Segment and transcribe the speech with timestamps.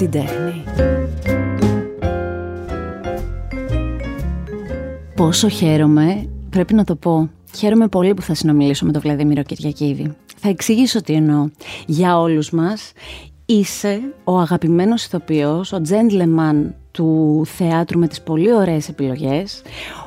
[0.00, 0.64] την τέχνη.
[5.14, 7.30] Πόσο χαίρομαι, πρέπει να το πω.
[7.56, 10.12] Χαίρομαι πολύ που θα συνομιλήσω με τον Βλαδίμηρο Κυριακίδη.
[10.36, 11.48] Θα εξηγήσω τι εννοώ.
[11.86, 12.92] Για όλους μας
[13.46, 19.62] είσαι ο αγαπημένος ηθοποιός, ο gentleman του θεάτρου με τις πολύ ωραίες επιλογές,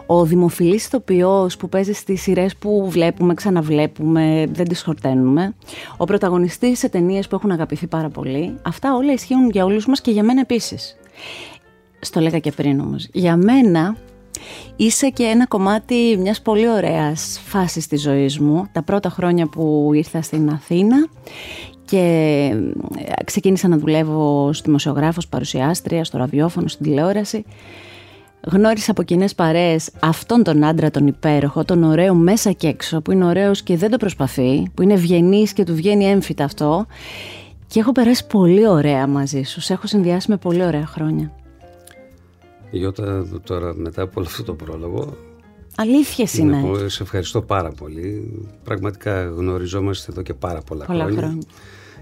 [0.06, 5.56] ο δημοφιλής ηθοποιός που παίζει στις σειρές που βλέπουμε, ξαναβλέπουμε, δεν τις χορταίνουμε,
[5.98, 8.58] ο πρωταγωνιστής σε ταινίες που έχουν αγαπηθεί πάρα πολύ.
[8.62, 10.96] Αυτά όλα ισχύουν για όλους μας και για μένα επίσης.
[12.00, 13.08] Στο λέγα και πριν όμως.
[13.14, 13.96] Για μένα
[14.76, 18.68] είσαι και ένα κομμάτι μιας πολύ ωραίας φάσης της ζωής μου.
[18.72, 21.08] Τα πρώτα χρόνια που ήρθα στην Αθήνα
[21.94, 22.56] και
[22.98, 27.46] ε, ξεκίνησα να δουλεύω ως δημοσιογράφος, παρουσιάστρια, στο ραδιόφωνο, στην τηλεόραση.
[28.42, 33.12] Γνώρισα από κοινές παρέες αυτόν τον άντρα τον υπέροχο, τον ωραίο μέσα και έξω, που
[33.12, 36.86] είναι ωραίος και δεν το προσπαθεί, που είναι ευγενής και του βγαίνει έμφυτα αυτό.
[37.68, 39.62] Και έχω περάσει πολύ ωραία μαζί σου.
[39.62, 41.32] Σε έχω συνδυάσει με πολύ ωραία χρόνια.
[42.72, 45.18] Γιώτα, τώρα μετά από όλο αυτό το πρόλογο.
[45.76, 46.88] Αλήθεια είναι.
[46.88, 48.32] σε ευχαριστώ πάρα πολύ.
[48.64, 51.38] Πραγματικά γνωριζόμαστε εδώ και πάρα πολλά, πολλά χρόνια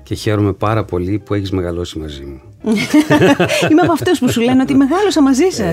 [0.03, 2.50] και χαίρομαι πάρα πολύ που έχεις μεγαλώσει μαζί μου.
[3.71, 5.63] Είμαι από αυτούς που σου λένε ότι μεγάλωσα μαζί σα.
[5.63, 5.71] Ναι,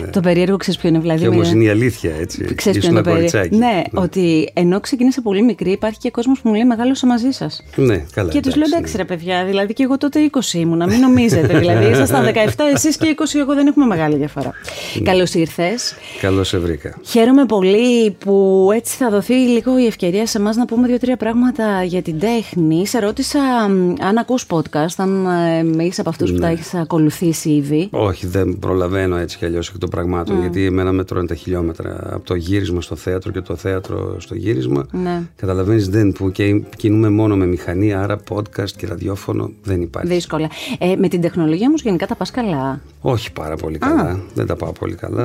[0.00, 0.10] ναι.
[0.10, 1.20] Το περίεργο ξέρεις ποιο είναι, δηλαδή.
[1.20, 2.54] Και όμως είναι η αλήθεια, έτσι.
[2.54, 3.56] Ξέρεις ποιο είναι το περίεργο.
[3.56, 7.30] Ναι, ναι, ότι ενώ ξεκίνησα πολύ μικρή, υπάρχει και κόσμος που μου λέει μεγάλωσα μαζί
[7.30, 7.64] σας.
[7.76, 8.30] Ναι, καλά.
[8.30, 11.58] Και τους λέω εντάξει, ρε παιδιά, δηλαδή και εγώ τότε 20 ήμουνα, μην νομίζετε.
[11.58, 12.34] δηλαδή ήσασταν 17
[12.74, 14.52] εσείς και 20 εγώ δεν έχουμε μεγάλη διαφορά.
[15.02, 15.94] Καλώς ήρθες.
[16.20, 16.98] Καλώς σε βρήκα.
[17.04, 21.82] Χαίρομαι πολύ που έτσι θα δοθεί λίγο η ευκαιρία σε εμάς να πούμε δύο-τρία πράγματα
[21.82, 22.86] για την τέχνη.
[22.86, 23.40] Σε ρώτησα
[24.00, 25.26] αν ακούς podcast, αν
[25.78, 26.52] ε, είσαι από αυτούς που τα ναι.
[26.52, 27.88] έχεις ακολουθήσει ήδη.
[27.90, 30.40] Όχι, δεν προλαβαίνω έτσι κι αλλιώς εκ των πραγμάτων.
[30.40, 34.34] Γιατί εμένα με τρώνε τα χιλιόμετρα από το γύρισμα στο θέατρο και το θέατρο στο
[34.34, 34.86] γύρισμα.
[34.90, 35.22] Ναι.
[35.36, 40.08] Καταλαβαίνεις, δεν που και κινούμε μόνο με μηχανή, άρα podcast και ραδιόφωνο δεν υπάρχει.
[40.08, 40.50] Δύσκολα.
[40.78, 44.20] Ε, με την τεχνολογία όμως γενικά τα πας καλά; Όχι πάρα πολύ καλά.
[44.34, 45.22] Δεν τα πάω πολύ καλά.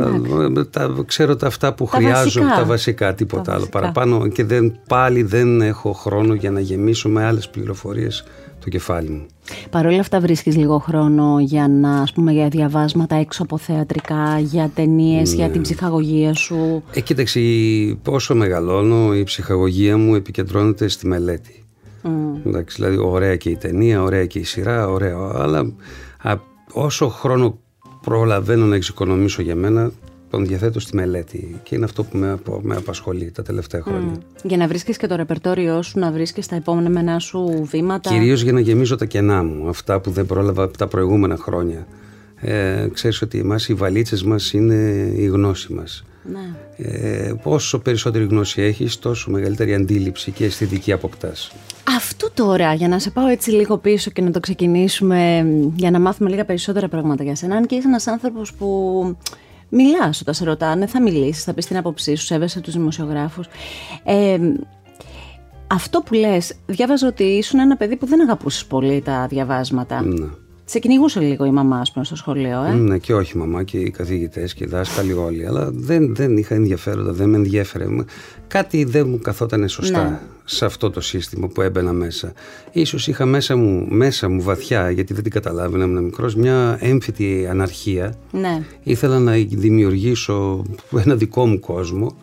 [0.58, 2.62] Ε, τα, ξέρω τα αυτά που τα χρειάζομαι, βασικά.
[2.62, 4.28] τα βασικά, τίποτα τα άλλο παραπάνω.
[4.28, 8.24] Και δεν, πάλι δεν έχω χρόνο για να γεμίσω με άλλες πληροφορίες
[8.64, 9.26] το κεφάλι μου.
[9.70, 14.40] Παρ' όλα αυτά βρίσκεις λίγο χρόνο για να, ας πούμε, για διαβάσματα έξω από θεατρικά,
[14.40, 15.62] για ταινίες, για την ναι.
[15.62, 17.40] ψυχαγωγία σου; Ε, κοίταξε,
[18.04, 21.64] πόσο μεγαλώνω, η ψυχαγωγία μου επικεντρώνεται στη μελέτη.
[22.04, 22.10] Mm.
[22.46, 25.74] Εντάξει, δηλαδή, ωραία και η ταινία, ωραία και η σειρά, ωραία, αλλά
[26.74, 27.58] όσο χρόνο
[28.02, 29.92] προλαβαίνω να εξοικονομήσω για μένα,
[30.34, 34.18] τον διαθέτω στη μελέτη και είναι αυτό που με, με απασχολεί τα τελευταία χρόνια.
[34.44, 38.10] Για να βρίσκεις και το ρεπερτόριό σου, να βρίσκεις τα επόμενα σου βήματα.
[38.10, 41.88] Κυρίως για να γεμίζω τα κενά μου, αυτά που δεν πρόλαβα τα προηγούμενα χρόνια.
[42.36, 46.04] Ε, ξέρεις ότι εμάς οι βαλίτσες μας είναι η γνώση μας.
[46.32, 46.56] Ναι.
[46.78, 51.52] Ε, όσο περισσότερη γνώση έχεις, τόσο μεγαλύτερη αντίληψη και αισθητική αποκτάς.
[51.98, 55.46] Αυτό τώρα, για να σε πάω έτσι λίγο πίσω και να το ξεκινήσουμε,
[55.76, 57.56] για να μάθουμε λίγα περισσότερα πράγματα για σένα.
[57.56, 58.68] Αν και είσαι ένας άνθρωπος που
[59.74, 63.48] μιλάς όταν σε ρωτάνε, θα μιλήσεις, θα πεις την άποψή σου, σέβεσαι τους δημοσιογράφους.
[64.04, 64.38] Ε,
[65.68, 70.02] αυτό που λες, διάβαζα ότι ήσουν ένα παιδί που δεν αγαπούσες πολύ τα διαβάσματα.
[70.02, 70.28] Ναι.
[70.66, 73.64] Σε κυνηγούσε λίγο η μαμά, ας πούμε, στο σχολείο, ε; Ναι, και όχι η μαμά
[73.64, 75.46] και οι καθηγητές και οι δάσκαλοι όλοι.
[75.46, 77.86] Αλλά δεν, δεν είχα ενδιαφέροντα, δεν με ενδιαφέρε.
[78.48, 80.20] Κάτι δεν μου καθόταν σωστά ναι.
[80.44, 82.34] σε αυτό το σύστημα που έμπαινα μέσα.
[82.72, 87.48] Ίσως είχα μέσα μου, μέσα μου βαθιά, γιατί δεν την καταλάβαινα, ήμουν μικρός, μια έμφυτη
[87.50, 88.16] αναρχία.
[88.32, 88.64] Ναι.
[88.84, 90.64] Ήθελα να δημιουργήσω
[91.06, 92.16] ένα δικό μου κόσμο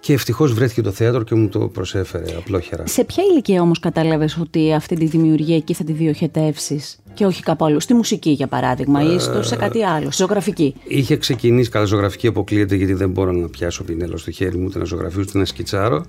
[0.00, 2.86] και ευτυχώς βρέθηκε το θέατρο και μου το προσέφερε απλόχερα.
[2.86, 7.42] Σε ποια ηλικία όμως κατάλαβες ότι αυτή τη δημιουργία εκεί θα τη διοχετεύσεις και όχι
[7.42, 11.70] κάπου αλλού, στη μουσική για παράδειγμα, ή στο, σε κάτι άλλο, στη ζωγραφική; Είχε ξεκινήσει,
[11.70, 15.20] καλά, ζωγραφική αποκλείεται γιατί δεν μπορώ να πιάσω πινέλο στο χέρι μου, ούτε να ζωγραφίσω,
[15.20, 16.04] ούτε να σκιτσάρω.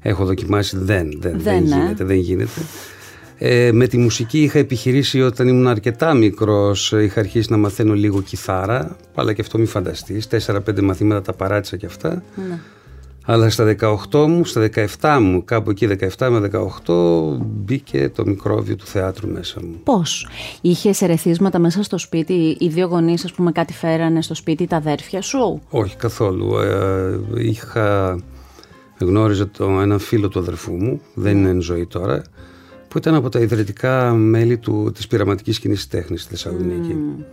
[0.00, 2.60] Έχω δοκιμάσει, δεν, δεν, δεν, δεν ε; γίνεται, δεν γίνεται.
[3.38, 8.22] Ε, με τη μουσική είχα επιχειρήσει όταν ήμουν αρκετά μικρός, είχα αρχίσει να μαθαίνω λίγο
[8.22, 12.22] κιθάρα, αλλά και αυτό μη φανταστείς, 4-5 μαθήματα τα παράτησα και αυτά.
[12.48, 12.58] Ναι.
[13.28, 14.68] Αλλά στα 18 μου, στα
[15.00, 15.88] 17 μου, κάπου εκεί
[16.18, 16.50] 17 με
[16.84, 19.80] 18, μπήκε το μικρόβιο του θεάτρου μέσα μου.
[19.84, 20.28] Πώς;
[20.60, 24.76] Είχες ερεθίσματα μέσα στο σπίτι, οι δύο γονείς ας πούμε κάτι φέρανε στο σπίτι, τα
[24.76, 26.58] αδέρφια σου; Όχι καθόλου.
[26.58, 28.18] Ε, είχα,
[28.98, 32.22] γνώριζα το, έναν φίλο του αδερφού μου, δεν είναι εν ζωή τώρα,
[32.88, 36.96] που ήταν από τα ιδρυτικά μέλη του, της πειραματικής κοινής τέχνης στη Θεσσαλονίκη.
[37.20, 37.24] Mm.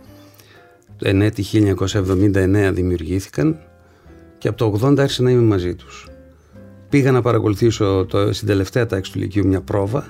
[1.02, 3.58] Εν έτη 1979 δημιουργήθηκαν
[4.38, 6.08] και από το 80 άρχισα να είμαι μαζί τους.
[6.88, 10.06] Πήγα να παρακολουθήσω το, στην τελευταία τάξη του Λυκείου μια πρόβα.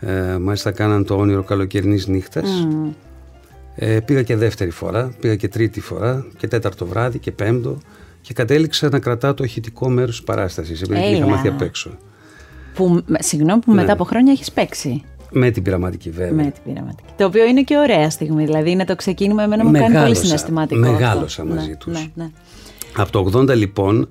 [0.00, 2.68] Ε, μάλιστα κάναν το όνειρο καλοκαιρινής νύχτας.
[3.74, 7.78] Ε, πήγα και δεύτερη φορά, πήγα και τρίτη φορά και τέταρτο βράδυ και πέμπτο
[8.20, 11.90] και κατέληξα να κρατάω το ηχητικό μέρος της παράστασης επειδή είχα μάθει απ' έξω.
[12.74, 13.92] Που, συγγνώμη που μετά ναι.
[13.92, 15.02] από χρόνια έχεις παίξει.
[15.30, 16.44] Με την πειραματική βέβαια.
[16.44, 17.12] Με την πειραματική.
[17.16, 18.44] Το οποίο είναι και ωραία στιγμή.
[18.44, 20.80] Δηλαδή είναι το ξεκίνημα, εμένα μου κάνει πολύ συναισθηματικό.
[20.80, 21.54] Μεγάλωσα αυτό.
[21.54, 21.92] μαζί ναι, τους.
[21.92, 22.30] Ναι, ναι.
[22.96, 24.08] Από το 80 λοιπόν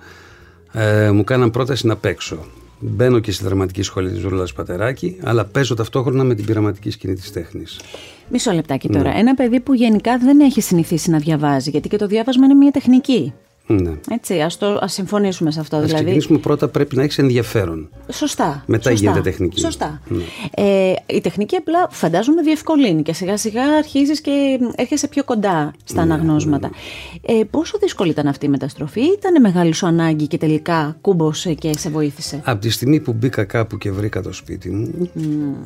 [0.72, 2.46] ε, μου κάναν πρόταση να παίξω.
[2.80, 7.14] Μπαίνω και στη δραματική σχολή της Ζούλας Πατεράκη, αλλά παίζω ταυτόχρονα με την πειραματική σκηνή
[7.14, 7.80] της τέχνης.
[8.30, 9.18] Μισό λεπτάκι τώρα.
[9.18, 12.72] Ένα παιδί που γενικά δεν έχει συνηθίσει να διαβάζει, γιατί και το διάβασμα είναι μια
[12.72, 13.34] τεχνική.
[13.72, 13.92] Ναι.
[14.10, 15.76] Έτσι, ας, το, ας συμφωνήσουμε σε αυτό.
[15.76, 17.90] Ας δηλαδή, ξεκινήσουμε πρώτα πρέπει να έχεις ενδιαφέρον.
[18.12, 18.64] Σωστά.
[18.68, 19.60] Μετά σωστά, γίνεται τεχνική.
[19.60, 20.02] Σωστά.
[20.08, 20.24] Ναι.
[20.56, 26.06] Ε, η τεχνική απλά φαντάζομαι διευκολύνει και σιγά σιγά αρχίζεις και έρχεσαι πιο κοντά στα
[26.06, 26.70] Ναι, αναγνώσματα.
[27.26, 31.78] Ε, πόσο δύσκολη ήταν αυτή η μεταστροφή, ήταν μεγάλη σου ανάγκη και τελικά κούμπωσε και
[31.78, 35.10] σε βοήθησε; Από τη στιγμή που μπήκα κάπου και βρήκα το σπίτι μου,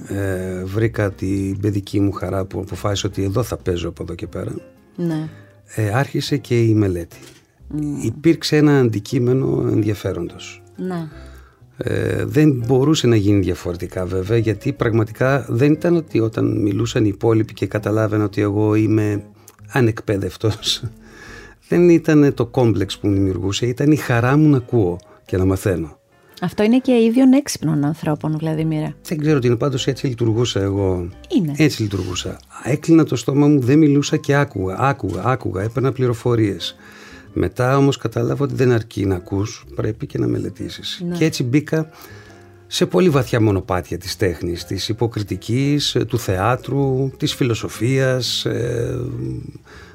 [0.07, 4.27] ε, βρήκα την παιδική μου χαρά που αποφάσισα ότι εδώ θα παίζω από εδώ και
[4.27, 4.51] πέρα,
[4.95, 5.29] Ναι.
[5.75, 7.17] ε, άρχισε και η μελέτη.
[8.03, 10.63] Υπήρξε ένα αντικείμενο ενδιαφέροντος.
[10.75, 11.07] Ναι.
[11.77, 17.11] Ε, δεν μπορούσε να γίνει διαφορετικά βέβαια γιατί πραγματικά δεν ήταν ότι όταν μιλούσαν οι
[17.13, 19.23] υπόλοιποι και καταλάβαινα ότι εγώ είμαι
[19.71, 20.83] ανεκπαίδευτος
[21.69, 25.45] δεν ήταν το κόμπλεξ που μου δημιουργούσε ήταν η χαρά μου να ακούω και να
[25.45, 25.99] μαθαίνω
[26.41, 28.95] Αυτό είναι και ίδιων έξυπνων ανθρώπων, Βλαδιμίρα.
[29.07, 31.53] δεν ξέρω τι είναι πάντως έτσι λειτουργούσα εγώ Είναι.
[31.57, 36.75] έτσι λειτουργούσα έκλεινα το στόμα μου δεν μιλούσα και άκουγα άκουγα, άκουγα έπαιρνα πληροφορίες
[37.37, 41.17] μετά όμως κατάλαβα ότι δεν αρκεί να ακούς πρέπει και να μελετήσεις Ναι.
[41.17, 41.89] και έτσι μπήκα
[42.67, 48.99] σε πολύ βαθιά μονοπάτια της τέχνης, της υποκριτικής, ε, του θεάτρου, της φιλοσοφίας, ε,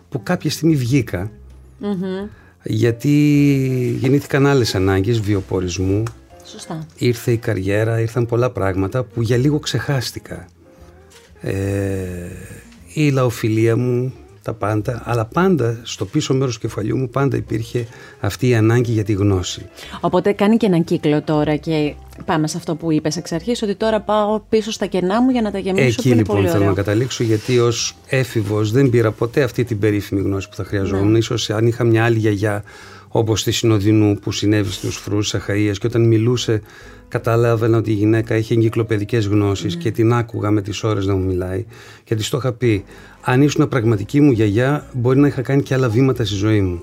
[0.08, 1.30] που κάποια στιγμή βγήκα,
[2.62, 3.08] γιατί
[4.00, 6.02] γεννήθηκαν άλλες ανάγκες βιοπορισμού,
[6.44, 6.86] Σωστά.
[6.98, 10.46] ήρθε η καριέρα, ήρθαν πολλά πράγματα που για λίγο ξεχάστηκα.
[11.40, 11.54] Ε,
[12.94, 17.86] η λαοφιλία μου, τα πάντα, αλλά πάντα στο πίσω μέρος του κεφαλιού μου πάντα υπήρχε
[18.20, 19.68] αυτή η ανάγκη για τη γνώση.
[20.00, 21.94] Οπότε κάνει και έναν κύκλο τώρα και
[22.24, 25.42] πάμε σε αυτό που είπες εξ αρχής, ότι τώρα πάω πίσω στα κενά μου για
[25.42, 26.68] να τα γεμίσω Εκεί που είναι λοιπόν πολύ θέλω ωραίο.
[26.68, 31.10] να καταλήξω γιατί ως έφηβος δεν πήρα ποτέ αυτή την περίφημη γνώση που θα χρειαζόμουν.
[31.10, 31.18] Ναι.
[31.18, 32.64] Ίσως αν είχα μια άλλη γιαγιά
[33.08, 36.62] όπως τη Συνοδεινού που συνέβη στους φρούς της Αχαΐας και όταν μιλούσε
[37.08, 39.82] κατάλαβαινα ότι η γυναίκα είχε εγκυκλοπαιδικές γνώσεις Ναι.
[39.82, 41.64] και την άκουγα με τις ώρες να μου μιλάει
[42.04, 42.84] και της το είχα πει
[43.20, 46.82] αν ήσουν πραγματική μου γιαγιά μπορεί να είχα κάνει και άλλα βήματα στη ζωή μου.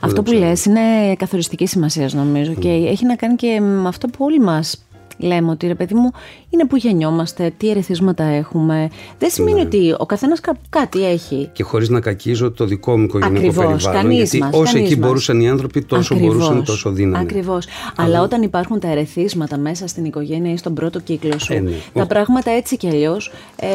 [0.00, 4.24] Αυτό που λες είναι καθοριστική σημασίας νομίζω και έχει να κάνει και με αυτό που
[4.24, 4.84] όλοι μας
[5.20, 6.10] λέμε ότι ρε παιδί μου
[6.50, 8.88] είναι που γεννιόμαστε, τι ερεθίσματα έχουμε.
[9.18, 9.62] Δεν σημαίνει Ναι.
[9.62, 11.48] ότι ο καθένας κά- κάτι έχει.
[11.52, 14.02] Και χωρίς να κακίζω το δικό μου οικογενειακό Ακριβώς, περιβάλλον.
[14.02, 15.08] κανείς γιατί μας, όσο κανείς εκεί μας.
[15.08, 17.24] μπορούσαν οι άνθρωποι τόσο Ακριβώς, μπορούσαν τόσο δύναμη.
[17.24, 17.66] Ακριβώς.
[17.96, 21.70] Αλλά όταν υπάρχουν τα ερεθίσματα μέσα στην οικογένεια ή στον πρώτο κύκλο σου, Ε, ναι.
[21.92, 23.68] τα Ο- πράγματα έτσι κι αλλιώς ε,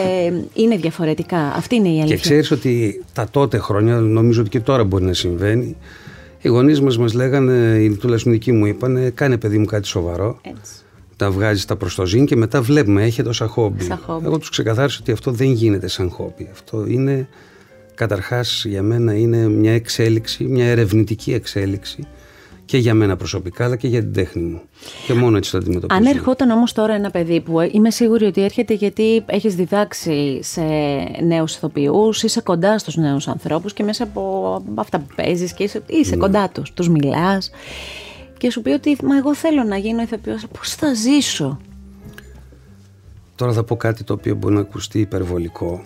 [0.54, 1.38] είναι διαφορετικά.
[1.56, 2.16] Αυτή είναι η αλήθεια.
[2.16, 5.76] Και ξέρεις ότι τα τότε χρόνια, νομίζω ότι και τώρα μπορεί να συμβαίνει,
[6.42, 9.88] οι γονείς μας μας λέγανε, ή τουλάχιστον οι δικοί μου είπανε, κάνε παιδί μου κάτι
[9.88, 10.74] σοβαρό, Έτσι.
[11.18, 13.84] Τα βγάζεις τα προστοζήν και μετά βλέπουμε, έχετε όσα χόμπι.
[13.84, 14.26] Σαν χόμπι.
[14.26, 16.50] Εγώ τους ξεκαθάρισα ότι αυτό δεν γίνεται σαν χόμπι.
[16.52, 17.28] Αυτό είναι,
[17.96, 22.08] καταρχάς για μένα είναι μια εξέλιξη, μια ερευνητική εξέλιξη
[22.66, 24.62] και για μένα προσωπικά αλλά και για την τέχνη μου.
[25.06, 26.00] Και μόνο έτσι το αντιμετωπίζω.
[26.00, 30.40] Αν ερχόταν όμως τώρα ένα παιδί που ε, είμαι σίγουρη ότι έρχεται γιατί έχεις διδάξει
[30.44, 30.62] σε
[31.24, 35.82] νέους ηθοποιούς, είσαι κοντά στους νέους ανθρώπους και μέσα από αυτά που παίζεις και είσαι,
[35.88, 36.18] είσαι Ναι.
[36.18, 37.52] κοντά τους, τους μιλάς
[38.38, 41.60] και σου πει ότι μα εγώ θέλω να γίνω ηθοποιός, πώς θα ζήσω;
[43.36, 45.84] Τώρα θα πω κάτι το οποίο μπορεί να ακουστεί υπερβολικό,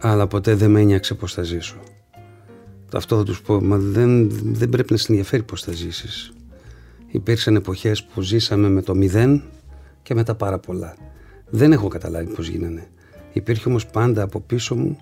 [0.00, 1.76] αλλά ποτέ δεν με ένιωξε πώς θα ζήσω.
[2.94, 6.32] Αυτό θα τους πω, μα δεν, δεν πρέπει να σε ενδιαφέρει πώς θα ζήσεις.
[7.06, 9.42] Υπήρξαν εποχές που ζήσαμε με το μηδέν
[10.02, 10.96] και με τα πάρα πολλά.
[11.50, 12.88] Δεν έχω καταλάβει πώς γίνανε.
[13.32, 14.98] Υπήρχε όμως πάντα από πίσω μου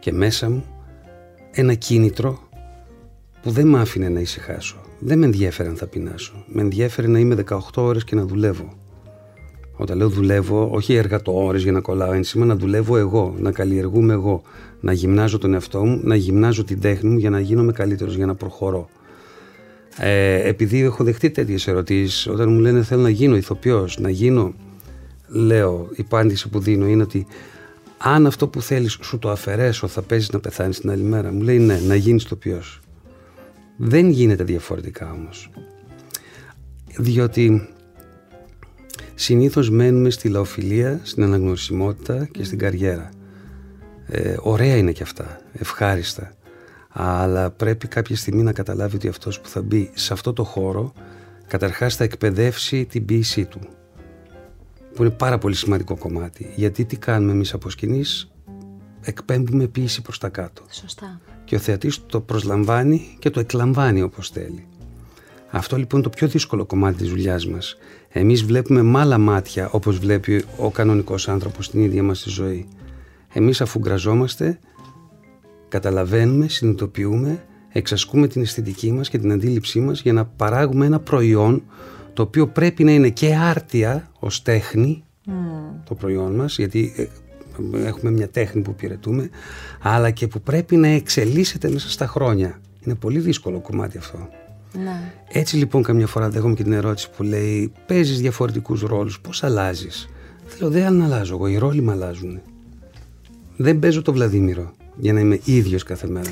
[0.00, 0.64] και μέσα μου
[1.50, 2.48] ένα κίνητρο
[3.42, 4.81] που δεν με άφηνε να ησυχάσω.
[5.04, 6.44] Δεν με ενδιέφερε αν θα πεινάσω.
[6.46, 8.72] Με ενδιέφερε να είμαι 18 ώρες και να δουλεύω.
[9.76, 14.42] Όταν λέω δουλεύω, όχι εργατοώρε για να κολλάω ένσημα, να δουλεύω εγώ, να καλλιεργούμε εγώ,
[14.80, 18.26] να γυμνάζω τον εαυτό μου, να γυμνάζω την τέχνη μου για να γίνομαι καλύτερος, για
[18.26, 18.88] να προχωρώ.
[19.96, 24.54] Ε, επειδή έχω δεχτεί τέτοιες ερωτήσεις, όταν μου λένε θέλω να γίνω ηθοποιός, να γίνω,
[25.28, 27.26] λέω, η απάντηση που δίνω είναι ότι
[27.98, 31.32] αν αυτό που θέλεις σου το αφαιρέσω, θα παίζεις να πεθάνεις την άλλη μέρα.
[31.32, 32.81] Μου λέει ναι, να γίνεις ηθοποιός.
[33.76, 35.50] Δεν γίνεται διαφορετικά όμως.
[36.96, 37.68] Διότι
[39.14, 43.10] συνήθως μένουμε στη λαοφιλία, στην αναγνωρισιμότητα και στην καριέρα.
[44.06, 46.32] Ε, ωραία είναι και αυτά, ευχάριστα.
[46.88, 50.92] Αλλά πρέπει κάποια στιγμή να καταλάβει ότι αυτός που θα μπει σε αυτό το χώρο
[51.46, 53.60] καταρχάς θα εκπαιδεύσει την ποίησή του.
[54.94, 56.52] Που είναι πάρα πολύ σημαντικό κομμάτι.
[56.56, 58.32] Γιατί τι κάνουμε εμείς από σκηνής,
[59.00, 61.20] εκπέμπουμε ποίηση προς τα κάτω Σωστά.
[61.52, 64.66] Και ο θεατής το προσλαμβάνει και το εκλαμβάνει όπως θέλει.
[65.50, 67.76] Αυτό λοιπόν είναι το πιο δύσκολο κομμάτι της δουλειάς μας.
[68.08, 72.68] Εμείς βλέπουμε με άλλα μάτια όπως βλέπει ο κανονικός άνθρωπος στην ίδια μας τη ζωή.
[73.32, 74.58] Εμείς αφού γκραζόμαστε,
[75.68, 81.62] καταλαβαίνουμε, συνειδητοποιούμε, εξασκούμε την αισθητική μας και την αντίληψή μας για να παράγουμε ένα προϊόν
[82.12, 85.04] το οποίο πρέπει να είναι και άρτια ως τέχνη
[85.84, 87.06] το προϊόν μας γιατί ε,
[87.84, 89.30] έχουμε μια τέχνη που υπηρετούμε
[89.80, 92.60] αλλά και που πρέπει να εξελίσσεται μέσα στα χρόνια.
[92.80, 94.28] Είναι πολύ δύσκολο κομμάτι αυτό.
[94.84, 95.12] Ναι.
[95.28, 100.08] Έτσι λοιπόν καμιά φορά δέχομαι και την ερώτηση που λέει παίζεις διαφορετικούς ρόλους, πώς αλλάζεις;
[100.46, 102.40] Θέλω δεν αλλάζω εγώ, οι ρόλοι με αλλάζουν.
[103.56, 106.30] Δεν παίζω το Βλαδίμηρο για να είμαι ίδιος κάθε μέρα.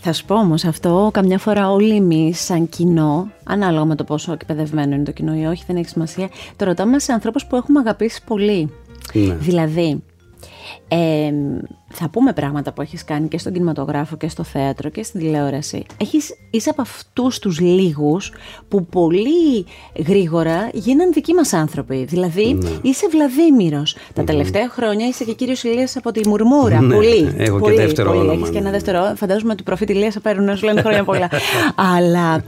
[0.00, 4.32] Θα σου πω όμως αυτό, καμιά φορά όλοι εμείς σαν κοινό, ανάλογα με το πόσο
[4.32, 7.78] εκπαιδευμένο είναι το κοινό ή όχι, δεν έχει σημασία, το ρωτάμε σε ανθρώπους που έχουμε
[7.78, 8.70] αγαπήσει πολύ.
[9.12, 9.34] Ναι.
[9.34, 10.02] Δηλαδή,
[10.88, 11.32] ε,
[11.88, 15.84] θα πούμε πράγματα που έχεις κάνει και στον κινηματογράφο και στο θέατρο και στην τηλεόραση.
[15.96, 18.32] Έχεις, είσαι από αυτούς τους λίγους
[18.68, 19.66] που πολύ
[20.06, 22.04] γρήγορα γίναν δικοί μας άνθρωποι.
[22.04, 22.70] Δηλαδή ναι.
[22.82, 23.96] είσαι Βλαδίμηρος.
[24.12, 26.80] Τα τελευταία χρόνια είσαι και κύριος Ηλίας από τη Μουρμούρα.
[26.80, 27.34] Ναι, πολύ.
[27.36, 28.20] Έχω πολύ, και δεύτερο πολύ.
[28.20, 28.32] όνομα.
[28.32, 28.70] Έχεις και ένα ναι.
[28.70, 29.12] δεύτερο.
[29.16, 31.28] Φαντάζομαι ότι προφήτη Ηλίας θα παίρνουν να σου λένε χρόνια πολλά.
[31.96, 32.44] Αλλά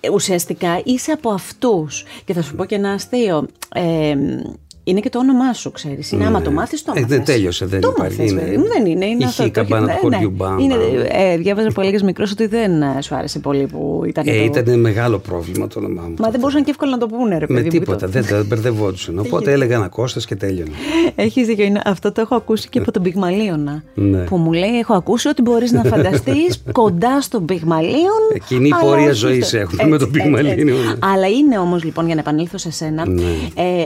[0.00, 2.04] ε, ουσιαστικά είσαι από αυτούς.
[2.24, 3.46] Και θα σου πω και ένα αστείο.
[3.74, 4.14] Ε,
[4.88, 6.12] είναι και το όνομά σου, ξέρεις.
[6.12, 7.04] Είναι άμα το μάθεις, το μάθει.
[7.04, 8.20] Ε, δεν τέλειωσε, δεν το υπάρχει.
[8.20, 8.62] Μάθες, είναι...
[8.74, 9.04] Δεν είναι.
[9.06, 10.58] είναι αυτό, η καμπάνα του χωριού μπαμ.
[10.58, 10.74] Είναι,
[11.08, 14.24] ε, διάβαζα που έλεγες μικρός ότι δεν ε, σου άρεσε πολύ που ήταν.
[14.26, 14.58] Ε, το...
[14.60, 16.14] Ήταν μεγάλο πρόβλημα το όνομά μου.
[16.18, 17.62] Μα δεν μπορούσαν και εύκολα να το πούνε, ρε παιδί.
[17.62, 19.18] Με τίποτα, δεν τα μπερδευόντουσαν.
[19.26, 20.70] Οπότε έλεγα ένα Κώστα και τέλειωνε.
[21.14, 21.80] Έχεις δίκιο.
[21.84, 23.82] Αυτό το έχω ακούσει και από τον Πιγμαλίωνα.
[23.94, 24.18] Ναι.
[24.24, 28.22] Που μου λέει: Έχω ακούσει ότι μπορείς να φανταστείς κοντά στον Πιγμαλίον.
[28.46, 30.98] Κοινή πορεία ζωής έχουμε με τον Πιγμαλίον.
[30.98, 33.22] Αλλά είναι όμως λοιπόν για να επανέλθω σε σένα, Ναι.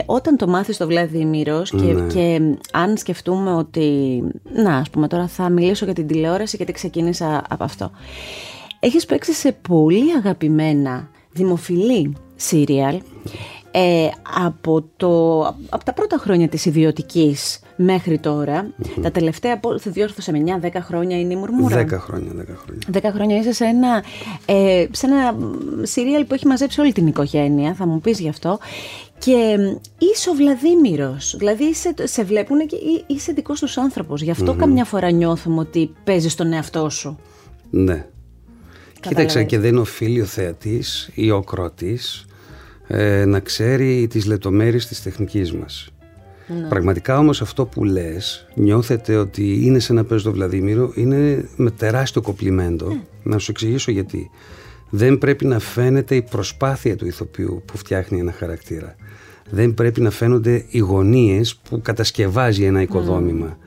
[0.05, 2.13] όταν το μάθεις το Βλαδίμηρο και, Ναι.
[2.13, 4.21] και αν σκεφτούμε ότι.
[4.63, 7.91] Να, ας πούμε τώρα θα μιλήσω για την τηλεόραση γιατί ξεκίνησα από αυτό.
[8.79, 13.01] Έχεις παίξει σε πολύ αγαπημένα δημοφιλή σύριαλ
[13.71, 14.07] ε,
[14.45, 18.73] από, το, από τα πρώτα χρόνια της ιδιωτικής μέχρι τώρα.
[19.01, 23.11] Τα τελευταία, θα διόρθωσε με 9-10 χρόνια είναι η Μουρμούρα; 10 χρόνια, 10 χρόνια.
[23.11, 24.03] 10 χρόνια είσαι σε ένα,
[24.45, 25.35] ε, σε ένα
[25.81, 28.59] σύριαλ που έχει μαζέψει όλη την οικογένεια, θα μου πεις γι' αυτό.
[29.21, 29.57] Και
[29.97, 34.21] είσαι ο Βλαδίμηρος, δηλαδή είσαι, σε βλέπουν και είσαι δικός τους άνθρωπος.
[34.21, 37.19] Γι' αυτό καμιά φορά νιώθουμε ότι παίζεις τον εαυτό σου.
[37.69, 38.05] Ναι.
[38.99, 42.25] Κοίταξε και δεν οφείλει ο θεατής ή ο κρότης
[42.87, 45.89] ε, να ξέρει τις λεπτομέρειες της τεχνικής μας.
[46.47, 46.67] Ναι.
[46.67, 51.71] Πραγματικά όμως αυτό που λες, νιώθετε ότι είναι σε να παίζει το Βλαδίμηρο, είναι με
[51.71, 52.87] τεράστιο κοπλιμέντο.
[52.87, 53.01] Ναι.
[53.23, 54.29] Να σου εξηγήσω γιατί.
[54.93, 58.95] Δεν πρέπει να φαίνεται η προσπάθεια του ηθοποιού που φτιάχνει ένα χαρακτήρα.
[59.49, 63.57] Δεν πρέπει να φαίνονται οι γωνίες που κατασκευάζει ένα οικοδόμημα.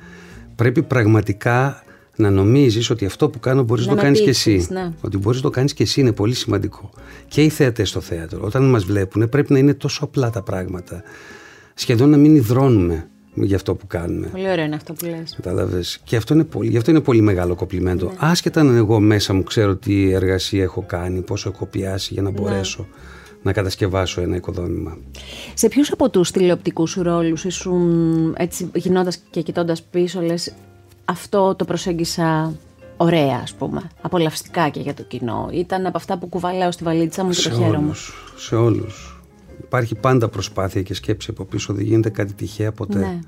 [0.57, 1.83] Πρέπει πραγματικά
[2.17, 4.67] να νομίζεις ότι αυτό που κάνω μπορείς να, το κάνεις και εσύ.
[4.71, 4.93] Ναι.
[5.01, 6.91] Ότι μπορείς να το κάνεις και εσύ είναι πολύ σημαντικό.
[7.29, 11.03] Και οι θέατες στο θέατρο, όταν μας βλέπουν, πρέπει να είναι τόσο απλά τα πράγματα.
[11.75, 14.27] Σχεδόν να μην υδρώνουμε για αυτό που κάνουμε.
[14.27, 15.35] Πολύ ωραίο είναι αυτό που λες.
[15.37, 16.01] Κατάλαβες.
[16.05, 18.07] Και αυτό είναι πολύ, γι' αυτό είναι πολύ μεγάλο κοπλιμέντο.
[18.07, 18.13] Ναι.
[18.19, 22.31] Άσχετα αν εγώ μέσα μου ξέρω τι εργασία έχω κάνει, πόσο έχω πιάσει για να
[22.31, 22.87] μπορέσω
[23.43, 24.99] να κατασκευάσω ένα οικοδόμημα.
[25.55, 30.53] Σε ποιους από τους τηλεοπτικούς σου ρόλους ήσουν έτσι γινώντας και κοιτώντας πίσω λες
[31.05, 32.53] αυτό το προσέγγισα
[32.97, 35.49] ωραία ας πούμε, απολαυστικά και για το κοινό.
[35.53, 37.77] Ήταν από αυτά που κουβαλάω στη βαλίτσα μου και σε το χαίρομαι.
[37.77, 39.14] Όλους, σε όλους.
[39.63, 42.99] Υπάρχει πάντα προσπάθεια και σκέψη από πίσω, δεν γίνεται κάτι τυχαία ποτέ.
[42.99, 43.19] Ναι.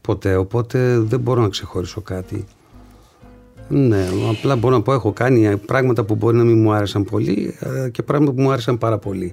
[0.00, 2.44] Ποτέ, οπότε δεν μπορώ να ξεχωρίσω κάτι.
[3.68, 7.54] Ναι, απλά μπορώ να πω έχω κάνει πράγματα που μπορεί να μην μου άρεσαν πολύ
[7.60, 9.32] ε, και πράγματα που μου άρεσαν πάρα πολύ.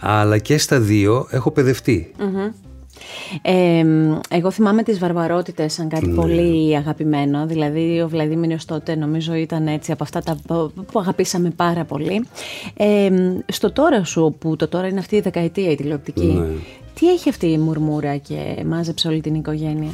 [0.00, 2.12] Αλλά και στα δύο έχω παιδευτεί.
[3.42, 3.84] Ε,
[4.30, 7.46] εγώ θυμάμαι τις βαρβαρότητες σαν κάτι πολύ αγαπημένο.
[7.46, 10.38] Δηλαδή ο Βλαδίμηρος τότε νομίζω ήταν έτσι από αυτά τα
[10.92, 12.24] που αγαπήσαμε πάρα πολύ.
[12.76, 13.10] Ε,
[13.46, 16.24] στο τώρα σου που το τώρα είναι αυτή η δεκαετία η τηλεοπτική.
[16.24, 16.46] Ναι.
[16.94, 19.90] Τι έχει αυτή η μουρμούρα και μάζεψε όλη την οικογένεια;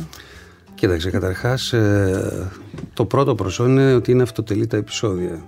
[0.75, 2.51] Κοίταξε, καταρχάς ε,
[2.95, 5.45] το πρώτο προσόν είναι ότι είναι αυτοτελή τα επεισόδια.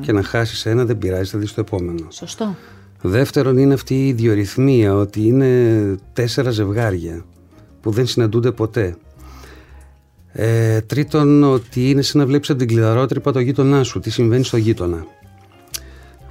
[0.00, 2.06] Και να χάσεις ένα δεν πειράζει, θα δεις το επόμενο.
[2.10, 2.56] Σωστό.
[3.00, 7.24] Δεύτερον είναι αυτή η ιδιορυθμία ότι είναι τέσσερα ζευγάρια
[7.80, 8.96] που δεν συναντούνται ποτέ.
[10.32, 14.44] Ε, τρίτον ότι είναι σαν να βλέπεις από την κλειδαρότρυπα το γείτονά σου, τι συμβαίνει
[14.44, 15.06] στο γείτονα.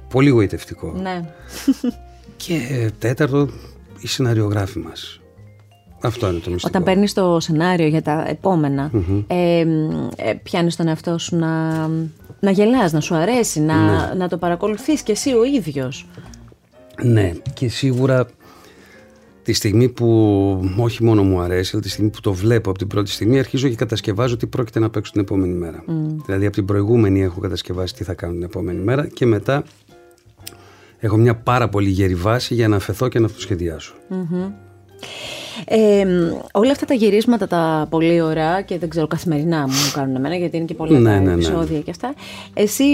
[0.08, 0.94] Πολύ γοητευτικό.
[1.02, 1.24] Ναι.
[2.36, 3.50] Και ε, τέταρτον
[4.00, 5.20] οι σεναριογράφοι μας.
[6.00, 6.68] Αυτό είναι το μυστικό.
[6.68, 8.90] Όταν παίρνεις το σενάριο για τα επομενα
[9.26, 9.60] ε,
[10.16, 11.86] ε, πιάνεις τον εαυτό σου να,
[12.40, 16.06] να γελάς, να σου αρέσει, να, να το παρακολουθείς και εσύ ο ίδιος.
[17.02, 18.26] Ναι, και σίγουρα
[19.42, 22.86] τη στιγμή που όχι μόνο μου αρέσει, αλλά τη στιγμή που το βλέπω από την
[22.86, 25.84] πρώτη στιγμή, αρχίζω και κατασκευάζω τι πρόκειται να παίξω την επόμενη μέρα.
[26.26, 29.64] Δηλαδή, από την προηγούμενη έχω κατασκευάσει τι θα κάνω την επόμενη μέρα και μετά
[30.98, 33.94] έχω μια πάρα πολύ γερή βάση για να αφαιθώ και να το σχεδιάσω.
[35.64, 36.04] Ε,
[36.52, 40.56] όλα αυτά τα γυρίσματα τα πολύ ωραία και δεν ξέρω καθημερινά μου κάνουν εμένα γιατί
[40.56, 41.32] είναι και πολλά Ναι, τα ναι, ναι.
[41.32, 42.14] επεισόδια και αυτά.
[42.54, 42.84] Εσύ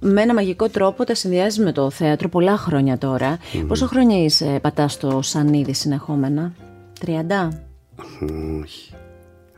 [0.00, 3.38] με ένα μαγικό τρόπο τα συνδυάζεις με το θέατρο πολλά χρόνια τώρα.
[3.68, 6.52] Πόσο χρόνια είσαι πατάς το σανίδι συνεχόμενα,
[7.06, 7.48] 30?
[8.20, 8.92] Μ, Όχι.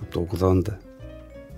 [0.01, 0.61] Από το 80.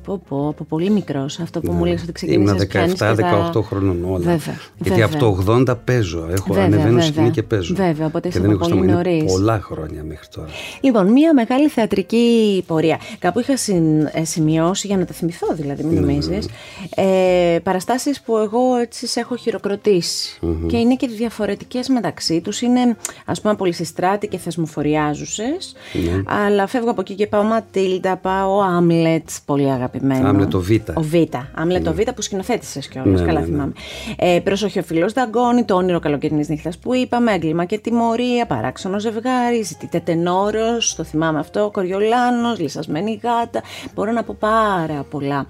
[0.06, 1.78] Πω πω, από πολύ μικρός αυτό που Ναι.
[1.78, 3.62] μου λες ότι ξεκίνησες Ήμουν πιάνεις και 17-18 τα...
[3.62, 4.16] χρονών όλα.
[4.18, 5.04] Βέβαια, Γιατί βέβαια.
[5.06, 6.26] από το 80 παίζω.
[6.30, 7.02] Έχω Βέβαια, ανεβαίνω βέβαια.
[7.06, 7.74] σκηνή και παίζω.
[7.74, 9.10] Βέβαια, οπότε και είσαι δεν από έχω πολύ σταματήσει.
[9.10, 9.32] Είναι νωρίς.
[9.32, 10.48] πολλά χρόνια μέχρι τώρα.
[10.80, 13.00] Λοιπόν, μία μεγάλη θεατρική πορεία.
[13.18, 16.48] Κάπου είχα συν- ε, σημειώσει, για να τα θυμηθώ δηλαδή, Ναι, μην νομίζεις,
[16.94, 20.38] ε, παραστάσεις που εγώ έτσι σε έχω χειροκροτήσει.
[20.66, 22.60] Και είναι και διαφορετικές μεταξύ τους.
[22.60, 25.74] Είναι, ας πούμε, πολυσυστράτη και θεσμοφοριάζουσες.
[25.92, 26.22] Ναι.
[26.26, 30.28] Αλλά φεύγω από εκεί και πάω Ματίλτα, πάω Άμλετς, πολύ αγαπημένο.
[30.28, 30.70] Άμλετ ο Β.
[30.94, 31.14] Ο Β.
[31.54, 33.52] Άμλετ ο Β που σκηνοθέτησες κιόλας, Ναι, καλά ναι, ναι.
[33.52, 33.72] θυμάμαι.
[34.16, 39.00] Ε, προσοχή ο φιλός Δαγκώνη, το όνειρο καλοκαιρινής νύχτας που είπαμε, έγκλημα και τιμωρία, παράξενο
[39.00, 43.62] ζευγάρι, ζητείτε τενόρος, το θυμάμαι αυτό, κοριολάνος, λυσασμένη γάτα.
[43.94, 45.46] Μπορώ να πω πάρα πολλά.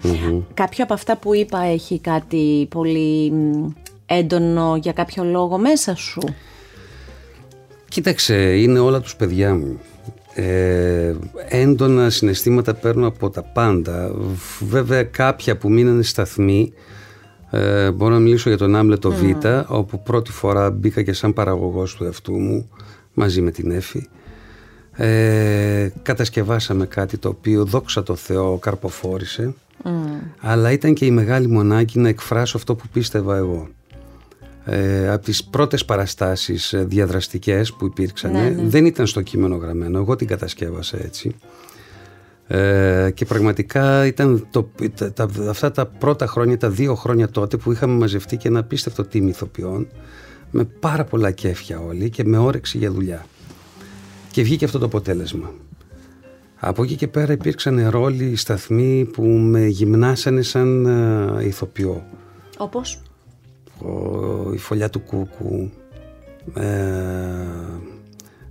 [0.54, 3.68] Κάποιο από αυτά που είπα έχει κάτι πολύ μ,
[4.06, 6.20] έντονο για κάποιο λόγο μέσα σου;
[7.88, 9.80] Κοίταξε, είναι όλα τους παιδιά μου.
[10.38, 11.14] Ε,
[11.48, 14.10] έντονα συναισθήματα παίρνω από τα πάντα.
[14.60, 16.72] Βέβαια κάποια που μείνανε σταθμοί,
[17.50, 19.22] ε, μπορώ να μιλήσω για τον Άμλετο Β,
[19.66, 22.68] όπου πρώτη φορά μπήκα και σαν παραγωγός του εαυτού μου,
[23.14, 24.08] μαζί με την Έφη.
[24.92, 29.54] Ε, κατασκευάσαμε κάτι το οποίο δόξα τω Θεώ καρποφόρησε,
[30.40, 33.68] αλλά ήταν και η μεγάλη μου ανάγκη να εκφράσω αυτό που πίστευα εγώ.
[34.68, 38.32] Ε, από τις πρώτες παραστάσεις ε, διαδραστικές που υπήρξαν
[38.68, 41.34] δεν ήταν στο κείμενο γραμμένο, εγώ την κατασκεύασα έτσι.
[42.46, 47.56] Ε, και πραγματικά ήταν το, τα, τα- αυτά τα πρώτα χρόνια, τα δύο χρόνια τότε
[47.56, 49.86] που είχαμε μαζευτεί και ένα απίστευτο team ηθοποιών
[50.50, 53.26] με πάρα πολλά κέφια όλοι και με όρεξη για δουλειά.
[54.30, 55.50] Και βγήκε αυτό το αποτέλεσμα.
[56.58, 60.86] Από εκεί και πέρα υπήρξαν ρόλοι, σταθμοί που με γυμνάσανε σαν
[61.38, 62.04] ε, ηθοποιό.
[62.58, 63.02] Όπως;
[63.82, 65.70] Ο- η φωλιά του κούκου
[66.54, 66.64] ε,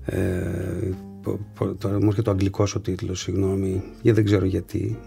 [0.06, 0.90] ε,
[1.24, 4.98] πο- πο- τώρα μου έρχεται το αγγλικός ο τίτλος συγγνώμη γιατί δεν ξέρω γιατί.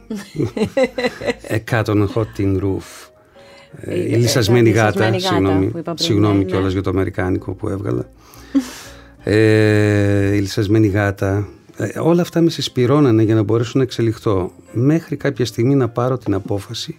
[1.49, 3.09] A Cat on a Hot Tin Roof.
[3.81, 6.45] Ε, Ε, η ε, λυσασμένη η λυσασμένη γάτα, γάτα συγγνώμη, που είπα πριν, συγγνώμη ναι,
[6.45, 6.73] κιόλας ναι.
[6.73, 8.09] για το αμερικάνικο που έβγαλα.
[9.23, 11.49] Ε, η λυσασμένη γάτα.
[11.77, 14.53] Ε, όλα αυτά με συσπυρώνανε για να μπορέσω να εξελιχθώ.
[14.73, 16.97] Μέχρι κάποια στιγμή να πάρω την απόφαση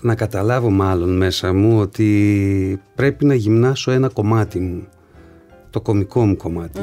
[0.00, 4.86] να καταλάβω μάλλον μέσα μου ότι πρέπει να γυμνάσω ένα κομμάτι μου,
[5.70, 6.80] το κομικό μου κομμάτι.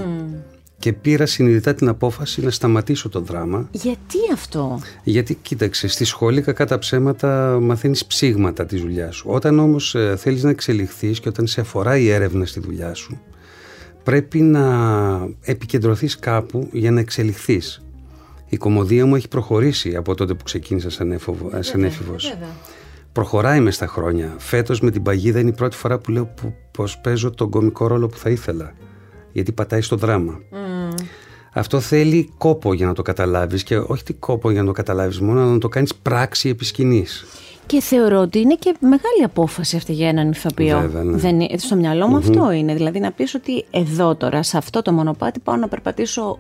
[0.80, 6.42] Και πήρα συνειδητά την απόφαση να σταματήσω το δράμα, Γιατί αυτό; γιατί κοίταξε, στη σχολή
[6.42, 9.26] κακά τα ψέματα μαθαίνεις ψήγματα τη δουλειά σου.
[9.30, 13.20] Όταν όμως ε, θέλεις να εξελιχθείς και όταν σε αφορά η έρευνα στη δουλειά σου,
[14.04, 14.66] πρέπει να
[15.42, 17.82] επικεντρωθείς κάπου για να εξελιχθείς.
[18.50, 22.38] Η κομμωδία μου έχει προχωρήσει από τότε που ξεκίνησα σαν, έφοβο, σαν έφηβος.
[23.16, 24.36] Προχωράει μες στα χρόνια.
[24.38, 27.88] Φέτος με την παγίδα είναι η πρώτη φορά που λέω που, πως παίζω τον κομικό
[27.88, 28.74] ρόλο που θα ήθελα.
[29.32, 30.40] Γιατί πατάει στο δράμα.
[31.54, 35.20] Αυτό θέλει κόπο για να το καταλάβεις και όχι τι κόπο για να το καταλάβεις
[35.20, 37.26] μόνο, αλλά να το κάνεις πράξη επί σκηνής.
[37.66, 40.80] Και θεωρώ ότι είναι και μεγάλη απόφαση αυτή για έναν ηθοποιό.
[40.80, 41.18] Βέβαια, ναι.
[41.18, 42.74] Δεν είναι- στο μυαλό μου αυτό είναι.
[42.74, 46.40] Δηλαδή να πεις ότι εδώ τώρα, σε αυτό το μονοπάτι, πάω να περπατήσω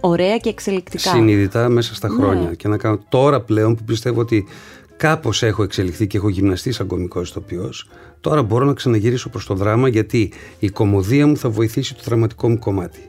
[0.00, 1.10] ωραία και εξελικτικά.
[1.10, 4.46] συνειδητά μέσα στα χρόνια και να κάνω τώρα πλέον που πιστεύω ότι
[4.96, 7.88] κάπως έχω εξελιχθεί και έχω γυμναστεί σαν κομικός ηθοποιός.
[8.20, 12.48] Τώρα μπορώ να ξαναγυρίσω προς το δράμα γιατί η κομμωδία μου θα βοηθήσει το δραματικό
[12.48, 13.08] μου κομμάτι.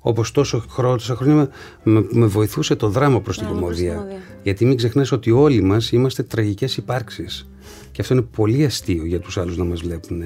[0.00, 1.48] Όπως τόσο χρόνο, τόσα χρόνια με,
[1.82, 4.06] με, με βοηθούσε το δράμα προς την κομμωδία.
[4.42, 7.48] γιατί μην ξεχνάς ότι όλοι μας είμαστε τραγικές υπάρξεις.
[7.92, 10.22] Και αυτό είναι πολύ αστείο για τους άλλους να μας βλέπουν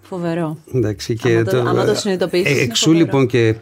[0.00, 0.58] Φοβερό.
[0.74, 3.04] Εντάξει, και Άμα το- άμα το συνειδητοποιήσεις, ε, είναι Εξού φοβερό.
[3.04, 3.60] λοιπόν και στο-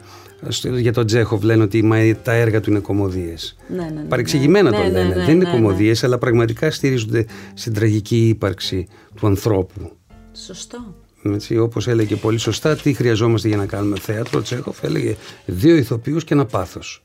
[0.78, 3.56] για τον Τζέχοβ λένε ότι μα, τα έργα του είναι κομμωδίες.
[3.68, 5.14] Ναι, ναι, ναι, Παρεξηγημένα ναι, το ναι, λένε.
[5.14, 9.92] ναι, Δεν είναι ναι, κομμωδίες, αλλά πραγματικά στηρίζονται στην τραγική ύπαρξη του ανθρώπου.
[10.32, 10.94] Σωστό.
[11.24, 14.38] Έτσι, όπως έλεγε πολύ σωστά, τι χρειαζόμαστε για να κάνουμε θέατρο.
[14.38, 17.04] Ο Τσέχοφ έλεγε δύο ηθοποιούς και ένα πάθος.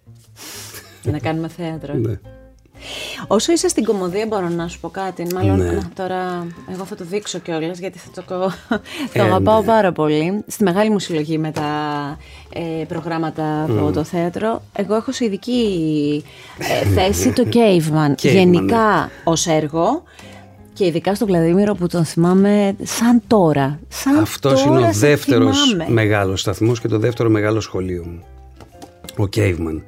[1.02, 1.94] Για να κάνουμε θέατρο.
[1.94, 2.20] Ναι.
[3.28, 5.28] Όσο είσαι στην κομμωδία, μπορώ να σου πω κάτι.
[5.34, 5.72] Μάλλον Ναι.
[5.72, 8.52] να, τώρα εγώ θα το δείξω κιόλας γιατί θα το,
[9.14, 9.66] Ε, το αγαπάω ναι.
[9.66, 10.44] πάρα πολύ.
[10.48, 11.64] Στη μεγάλη μου συλλογή με τα
[12.54, 16.24] ε, προγράμματα από το θέατρο, εγώ έχω σε ειδική
[16.84, 18.12] ε, θέση το Caveman.
[18.12, 20.04] Caveman, Γενικά ως έργο
[20.74, 23.80] και ειδικά στον Βλαδίμηρο που τον θυμάμαι σαν τώρα.
[23.88, 25.92] Σαν Αυτός τώρα είναι ο σε δεύτερος θυμάμαι.
[25.94, 28.24] μεγάλος σταθμός και το δεύτερο μεγάλο σχολείο μου.
[29.26, 29.82] Ο Caveman.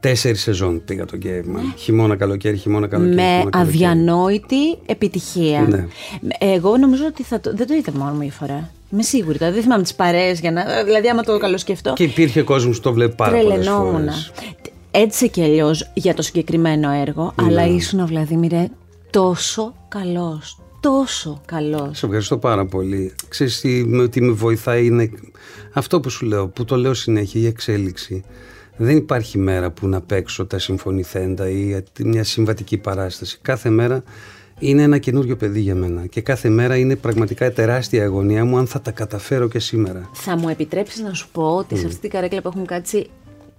[0.00, 1.74] Τέσσερις σεζόν πήγα το Caveman.
[1.76, 3.14] Χειμώνα, καλοκαίρι, χειμώνα, καλοκαίρι.
[3.14, 3.84] Με χειμώνα, καλοκαίρι.
[3.84, 5.60] αδιανόητη επιτυχία.
[5.60, 5.86] Ναι.
[6.38, 8.70] Εγώ νομίζω ότι θα το, δεν το είδα μόνο μία φορά.
[8.92, 9.36] Είμαι σίγουρη.
[9.36, 10.84] Δηλαδή δεν θυμάμαι τις παρέες για να.
[10.84, 11.92] Δηλαδή, άμα το καλοσκεφτώ.
[11.92, 14.32] Και υπήρχε κόσμος που το βλέπει πάρα πολλές φορές.
[14.90, 17.46] Έτσι και αλλιώς για το συγκεκριμένο έργο, ναι.
[17.46, 18.68] αλλά ήσουν, Βλαδίμηρε,
[19.10, 20.58] τόσο καλός.
[20.80, 21.98] Τόσο καλός.
[21.98, 23.14] Σε ευχαριστώ πάρα πολύ.
[23.28, 25.10] Ξέρεις τι, τι με βοηθάει είναι
[25.72, 28.24] αυτό που σου λέω, που το λέω συνέχεια, η εξέλιξη.
[28.78, 33.38] Δεν υπάρχει μέρα που να παίξω τα συμφωνηθέντα ή μια συμβατική παράσταση.
[33.42, 34.02] Κάθε μέρα
[34.58, 38.66] είναι ένα καινούριο παιδί για μένα και κάθε μέρα είναι πραγματικά τεράστια αγωνία μου αν
[38.66, 40.10] θα τα καταφέρω και σήμερα.
[40.12, 43.10] Θα μου επιτρέψεις να σου πω ότι σε αυτή την καρέκλα που έχουν κάτσει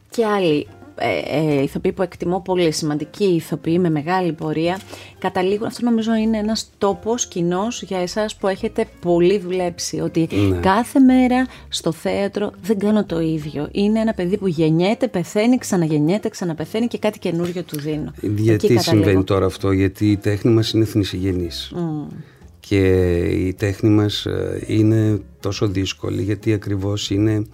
[0.09, 0.67] και άλλοι
[0.99, 4.79] ε, ε, ηθοποιοί που εκτιμώ πολύ, σημαντικοί ηθοποιοί με μεγάλη πορεία,
[5.19, 10.57] καταλήγουν, αυτό νομίζω είναι ένας τόπος κοινός για εσάς που έχετε πολύ δουλέψει, ότι ναι.
[10.57, 13.67] κάθε μέρα στο θέατρο δεν κάνω το ίδιο.
[13.71, 18.13] Είναι ένα παιδί που γεννιέται, πεθαίνει, ξαναγεννιέται, ξαναπεθαίνει και κάτι καινούριο του δίνω.
[18.21, 21.73] Γιατί συμβαίνει τώρα αυτό, γιατί η τέχνη μας είναι θνησιγενής.
[21.75, 22.13] Mm.
[22.59, 27.45] Και η τέχνη μας ε, είναι τόσο δύσκολη γιατί ακριβώς είναι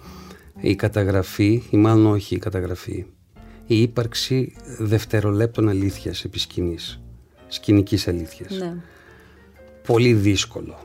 [0.60, 3.04] η καταγραφή, ή μάλλον όχι η καταγραφή,
[3.66, 7.00] η ύπαρξη δευτερολέπτων αλήθειας επί σκηνής,
[7.48, 8.58] σκηνικής αλήθειας.
[8.58, 8.74] Ναι.
[9.82, 10.78] Πολύ δύσκολο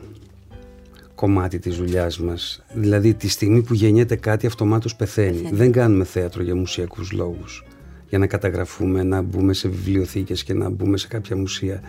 [1.21, 2.63] κομμάτι της δουλειάς μας.
[2.73, 5.49] Δηλαδή τη στιγμή που γεννιέται κάτι αυτομάτως πεθαίνει.
[5.51, 7.65] Δεν κάνουμε θέατρο για μουσιακούς λόγους.
[8.09, 11.81] Για να καταγραφούμε, να μπούμε σε βιβλιοθήκες και να μπούμε σε κάποια μουσεία.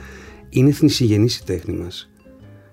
[0.49, 2.11] Είναι θνησιγενής η τέχνη μας.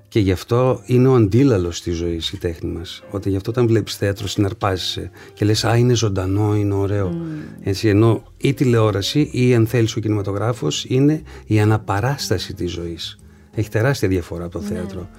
[0.09, 3.03] Και γι' αυτό είναι ο αντίλαλος τη ζωή η τέχνη μας.
[3.11, 7.11] Ότι γι' αυτό όταν βλέπεις θέατρο, συναρπάζεσαι και λες: Α, είναι ζωντανό, είναι ωραίο.
[7.13, 7.59] Mm.
[7.63, 13.19] Έτσι, ενώ η τηλεόραση ή αν θέλεις ο κινηματογράφος είναι η αναπαράσταση της ζωής.
[13.53, 14.67] Έχει τεράστια διαφορά από το ναι.
[14.67, 15.09] θέατρο.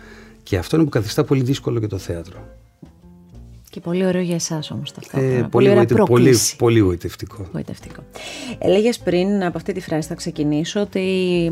[0.43, 2.60] Και αυτό είναι που καθιστά πολύ δύσκολο και το θέατρο.
[3.71, 5.21] Και πολύ ωραίο για εσάς όμως αυτό.
[5.21, 7.47] Ε, πολύ, πολύ, πολύ, πολύ γοητευτικό.
[7.53, 8.03] γοητευτικό.
[8.59, 11.51] Έλεγες πριν από αυτή τη φράση, θα ξεκινήσω, ότι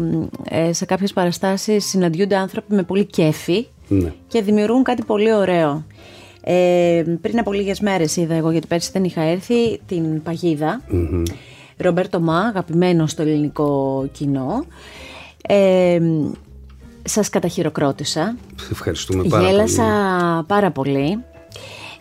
[0.49, 4.13] ε, σε κάποιες παραστάσεις συναντιούνται άνθρωποι με πολύ κέφι ναι.
[4.27, 5.85] και δημιουργούν κάτι πολύ ωραίο.
[6.41, 10.83] Ε, πριν από λίγες μέρες είδα εγώ, γιατί πέρσι δεν είχα έρθει, την παγίδα.
[10.93, 11.23] Mm-hmm.
[11.77, 14.65] Ρομπέρτο Μα, αγαπημένο στο ελληνικό κοινό.
[15.43, 16.01] Ε,
[17.03, 18.37] σας καταχειροκρότησα.
[18.71, 19.85] Ευχαριστούμε πάρα Γέλασα
[20.47, 21.19] πάρα πολύ.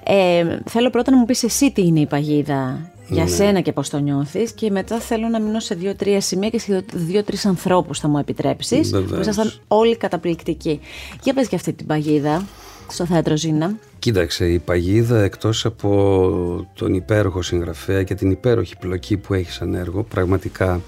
[0.10, 3.30] Ε, θέλω πρώτα να μου πεις εσύ τι είναι η παγίδα για ναι.
[3.30, 6.86] σένα και πώς το νιώθεις και μετά θέλω να μείνω σε δύο-τρία σημεία και σε
[6.93, 10.80] δύο-τρεις ανθρώπους θα μου επιτρέψεις που ήσασταν όλοι καταπληκτικοί.
[11.24, 12.46] Για πες για αυτή την παγίδα
[12.89, 13.76] στο θέατρο Ζήνα.
[14.00, 19.76] Κοίταξε, η παγίδα εκτός από τον υπέροχο συγγραφέα και την υπέροχη πλοκή που έχει σαν
[19.76, 20.82] έργο, πραγματικά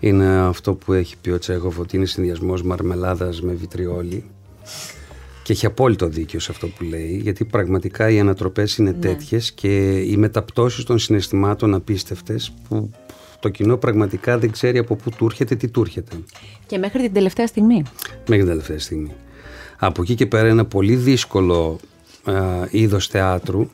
[0.00, 4.24] είναι αυτό που έχει πει ο Τσέχοφ ότι είναι συνδυασμός μαρμελάδας με βιτριόλι
[5.50, 8.96] και έχει απόλυτο δίκιο σε αυτό που λέει, γιατί πραγματικά οι ανατροπές είναι ναι.
[8.96, 12.90] τέτοιες και οι μεταπτώσεις των συναισθημάτων απίστευτες που
[13.40, 16.16] το κοινό πραγματικά δεν ξέρει από πού του έρχεται, τι του έρχεται.
[16.66, 17.82] Και μέχρι την τελευταία στιγμή.
[18.26, 19.12] Μέχρι την τελευταία στιγμή.
[19.78, 21.80] Από εκεί και πέρα ένα πολύ δύσκολο
[22.70, 23.68] είδος θεάτρου,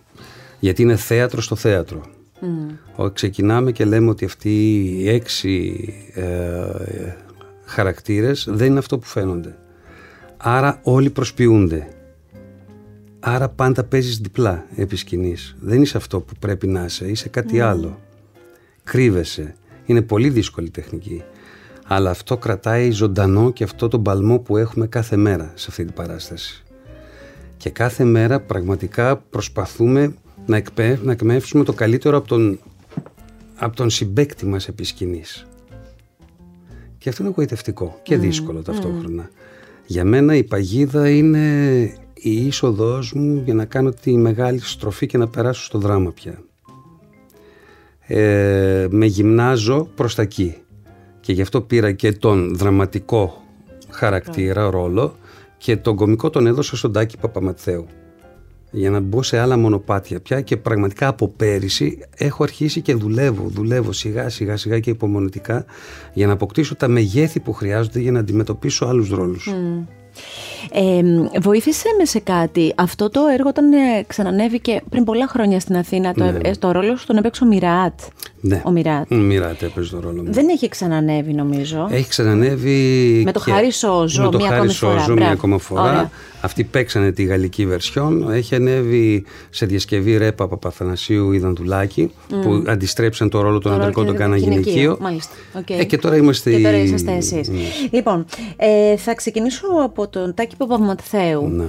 [0.58, 2.02] γιατί είναι θέατρο στο θέατρο.
[2.40, 3.10] Mm.
[3.12, 5.74] Ξεκινάμε και λέμε ότι αυτοί οι έξι
[6.14, 6.24] ε,
[7.64, 9.56] χαρακτήρες δεν είναι αυτό που φαίνονται.
[10.48, 11.88] Άρα όλοι προσποιούνται.
[13.20, 15.56] Άρα πάντα παίζεις διπλά επί σκηνής.
[15.60, 18.00] Δεν είσαι αυτό που πρέπει να είσαι, είσαι κάτι άλλο.
[18.84, 19.54] Κρύβεσαι.
[19.86, 21.22] Είναι πολύ δύσκολη τεχνική.
[21.86, 25.94] Αλλά αυτό κρατάει ζωντανό και αυτό τον παλμό που έχουμε κάθε μέρα σε αυτή την
[25.94, 26.64] παράσταση.
[27.56, 30.14] Και κάθε μέρα πραγματικά προσπαθούμε
[30.46, 32.58] να, εκπαί, να εκμεύσουμε το καλύτερο από τον,
[33.56, 35.46] από τον συμπέκτη μας επί σκηνής.
[36.98, 39.30] Και αυτό είναι γοητευτικό και δύσκολο ταυτόχρονα.
[39.86, 41.78] Για μένα η παγίδα είναι
[42.14, 46.42] η είσοδός μου για να κάνω τη μεγάλη στροφή και να περάσω στο δράμα πια.
[48.00, 50.54] Ε, με γυμνάζω προς τα εκεί.
[51.20, 53.42] Και γι' αυτό πήρα και τον δραματικό
[53.88, 55.16] χαρακτήρα, ρόλο
[55.58, 57.86] και τον κομικό τον έδωσα στον Τάκη Παπαματθέου
[58.70, 63.44] για να μπω σε άλλα μονοπάτια πια και πραγματικά από πέρυσι έχω αρχίσει και δουλεύω,
[63.48, 65.64] δουλεύω σιγά σιγά σιγά και υπομονητικά
[66.12, 69.54] για να αποκτήσω τα μεγέθη που χρειάζονται για να αντιμετωπίσω άλλους ρόλους.
[70.72, 71.02] Ε,
[71.40, 76.12] βοήθησε με σε κάτι; Αυτό το έργο όταν ε, ξανανέβηκε πριν πολλά χρόνια στην Αθήνα,
[76.12, 76.56] το, ναι.
[76.58, 78.00] το ρόλο σου τον έπαιξε ο Μιράτ.
[78.40, 78.62] Ναι.
[78.64, 79.10] Ο Μιράτ.
[79.10, 80.32] Μιράτ έπαιζε το ρόλο μου.
[80.32, 81.88] Δεν έχει ξανανέβει νομίζω.
[81.90, 83.22] Έχει ξανανέβει.
[83.24, 86.10] Με το Χάρη Σόζο, με το μία Χάρη Σόζο μία ακόμα φορά.
[86.40, 88.30] Αυτοί παίξανε τη γαλλική βερσιόν.
[88.30, 92.34] Έχει ανέβει σε διασκευή ρέπα Παπαθανασίου Ιδαντουλάκη mm.
[92.42, 94.96] που αντιστρέψαν το ρόλο των αντρικών, τον κάνα γυναικείο.
[95.00, 95.34] Μάλιστα.
[95.58, 95.74] Okay.
[95.78, 96.50] Ε, και τώρα είμαστε.
[96.50, 97.50] Και τώρα είσαστε εσείς.
[97.50, 97.88] Mm.
[97.90, 98.24] Λοιπόν,
[98.56, 101.48] ε, θα ξεκινήσω από τον Τάκη Παπαμαθέου.
[101.48, 101.64] Ναι.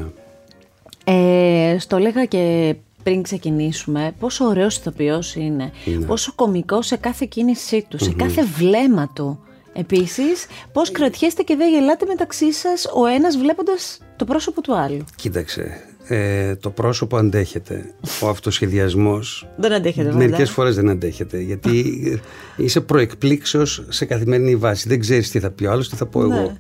[1.04, 6.06] Ε, στο λέγα και πριν ξεκινήσουμε, πόσο ωραίος ηθοποιός είναι, ναι.
[6.06, 9.40] πόσο κομικός σε κάθε κίνησή του, σε κάθε βλέμμα του.
[9.74, 15.04] Επίσης, πώς κρατιέστε και δεν γελάτε μεταξύ σας ο ένας βλέποντας το πρόσωπο του άλλου.
[15.16, 17.94] Κοίταξε, ε, το πρόσωπο αντέχεται.
[18.22, 22.04] Ο αυτοσχεδιασμός δεν αντέχεται μερικές φορές δεν αντέχεται γιατί
[22.58, 24.88] είσαι προεκπλήξεως σε καθημερινή βάση.
[24.88, 26.38] Δεν ξέρεις τι θα πει ο άλλος, τι θα πω Ναι.
[26.38, 26.58] εγώ.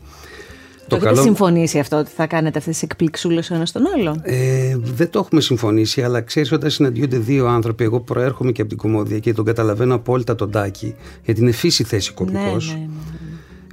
[0.88, 4.20] Το έχετε συμφωνήσει αυτό ότι θα κάνετε αυτές τις εκπλήξούλες ο ένας τον άλλο.
[4.22, 8.70] Ε, δεν το έχουμε συμφωνήσει, αλλά ξέρεις όταν συναντιούνται δύο άνθρωποι, εγώ προέρχομαι και από
[8.70, 12.68] την κομμόδια και τον καταλαβαίνω απόλυτα τον Τάκη, γιατί είναι φύση θέση κωμικός.
[12.68, 12.90] Ναι, ναι, ναι.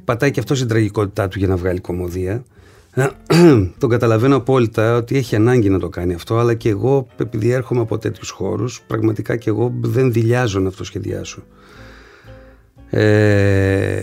[0.05, 2.45] Πατάει και αυτός στην τραγικότητά του για να βγάλει κομμωδία.
[3.79, 7.81] τον καταλαβαίνω απόλυτα ότι έχει ανάγκη να το κάνει αυτό, αλλά και εγώ, επειδή έρχομαι
[7.81, 11.43] από τέτοιους χώρους, πραγματικά και εγώ δεν δηλιάζω να αυτό σχεδιάσω.
[12.91, 14.03] Ε,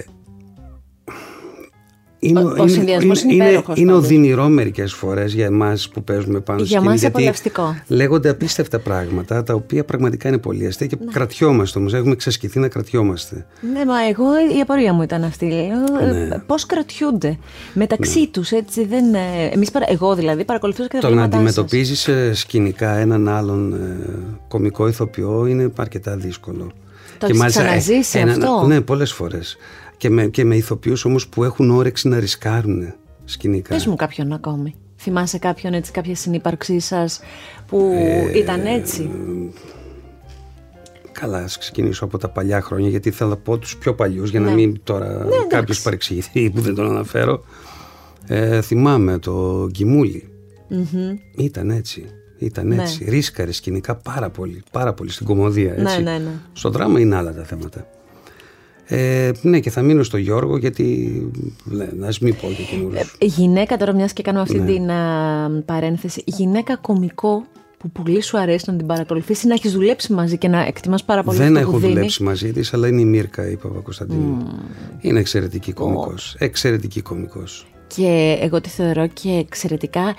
[2.24, 4.04] είναι, Ο- ο συνδυασμός είναι υπέροχος είναι πάντως.
[4.06, 6.92] οδυνηρό μερικές φορές για εμάς που παίζουμε πάνω στη Για σκηνή.
[6.94, 7.76] μας γιατί απολαυστικό.
[7.88, 11.94] Λέγονται απίστευτα πράγματα τα οποία πραγματικά είναι πολύ αστεία και κρατιόμαστε όμως.
[11.94, 13.46] Έχουμε εξασκηθεί να κρατιόμαστε.
[13.74, 14.26] Ναι, μα εγώ
[14.58, 15.46] η απορία μου ήταν αυτή.
[15.46, 16.38] Λέω, Ναι.
[16.46, 17.38] Πώς κρατιούνται
[17.74, 19.14] μεταξύ τους έτσι δεν.
[19.14, 19.20] ε,
[19.54, 21.58] Εμείς, παρα- εγώ δηλαδή παρακολουθούσα και τα Το να βλέμματά σας.
[21.58, 23.78] αντιμετωπίζεις σκηνικά έναν άλλον ε,
[24.48, 26.72] κομικό ηθοποιό είναι αρκετά δύσκολο.
[27.18, 29.58] Το έχεις ξαναζήσει αυτό; Ναι, πολλές φορές.
[30.02, 32.94] Και με, και με ηθοποιούς όμως που έχουν όρεξη να ρισκάρουν
[33.26, 33.74] σκηνικά.
[33.74, 34.76] Πες μου κάποιον ακόμη.
[34.98, 37.20] Θυμάσαι κάποιον έτσι, κάποια συνύπαρξή σας
[37.68, 39.10] που Ε, ήταν έτσι;
[41.12, 44.40] Καλά, ας ξεκινήσω από τα παλιά χρόνια, γιατί θέλω να πω τους πιο παλιούς για
[44.40, 44.54] να Ναι.
[44.54, 47.44] μην τώρα κάποιος παρεξηγηθεί που δεν τον αναφέρω.
[48.28, 50.30] Ε, θυμάμαι το Γκιμούλη.
[51.36, 52.06] Ήταν έτσι.
[52.38, 52.82] Ήταν Ναι.
[52.82, 53.06] έτσι.
[53.10, 54.64] Ρίσκαρε σκηνικά πάρα πολύ.
[54.72, 55.72] Πάρα πολύ στην κομμωδία.
[55.72, 55.84] Έτσι.
[56.02, 56.32] Ναι, ναι, ναι.
[56.54, 57.88] Στο δράμα είναι άλλα τα θέματα.
[58.94, 61.12] Ε, ναι, και θα μείνω στο Γιώργο γιατί.
[61.64, 62.98] Ναι, να μην πω και καινούριου.
[63.18, 64.66] Ε, Γυναίκα, τώρα μιας και κάνουμε αυτή Ναι.
[64.66, 67.44] την α, παρένθεση, γυναίκα κομικό
[67.78, 71.24] που πολύ σου αρέσει να την παρακολουθήσει, να έχεις δουλέψει μαζί και να εκτιμάς πάρα
[71.24, 71.94] πολύ Δεν αυτό έχω που δίνει.
[71.94, 74.38] δουλέψει μαζί της, αλλά είναι η Μύρκα η Παπακοσταντίνου.
[75.00, 76.14] Είναι εξαιρετική κωμικό.
[76.38, 77.44] Εξαιρετική κωμικό.
[77.96, 80.16] Και εγώ τη θεωρώ και εξαιρετικά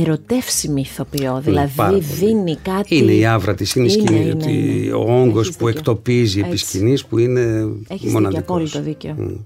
[0.00, 1.40] ερωτεύσιμη ηθοποιό.
[1.44, 2.00] Δηλαδή πάρα πολύ.
[2.02, 2.96] δίνει κάτι.
[2.96, 4.20] Είναι η άβρα της, είναι η Είναι, σκηνή.
[4.22, 4.92] είναι, ότι είναι.
[4.92, 5.80] Ο όγκος Έχεις που δίκιο.
[5.80, 6.66] εκτοπίζει επί Έτσι.
[6.66, 8.42] σκηνής που είναι Έχεις δίκιο, μοναδικός.
[8.42, 9.40] απόλυτο δίκιο.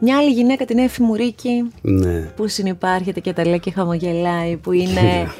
[0.00, 1.50] Μια άλλη γυναίκα, την Εύη Μουρίκη,
[1.82, 2.32] Ναι.
[2.36, 5.30] που συνυπάρχεται και τα λέει και χαμογελάει, που είναι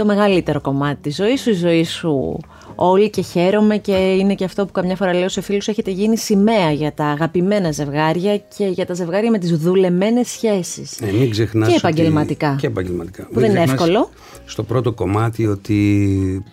[0.00, 2.38] το μεγαλύτερο κομμάτι της ζωής σου, η ζωή σου
[2.74, 6.16] όλη και χαίρομαι και είναι και αυτό που καμιά φορά λέω σε φίλους έχετε γίνει
[6.18, 11.00] σημαία για τα αγαπημένα ζευγάρια και για τα ζευγάρια με τις δουλεμένες σχέσεις.
[11.00, 12.56] Ε, μην ξεχνάς Και ότι- επαγγελματικά.
[12.60, 13.26] Και επαγγελματικά.
[13.32, 14.10] Που δεν είναι ξεχνάς εύκολο.
[14.44, 16.44] Στο πρώτο κομμάτι ότι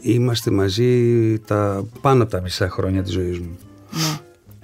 [0.00, 0.92] είμαστε μαζί
[1.38, 3.58] τα πάνω από τα μισά χρόνια της ζωής μου.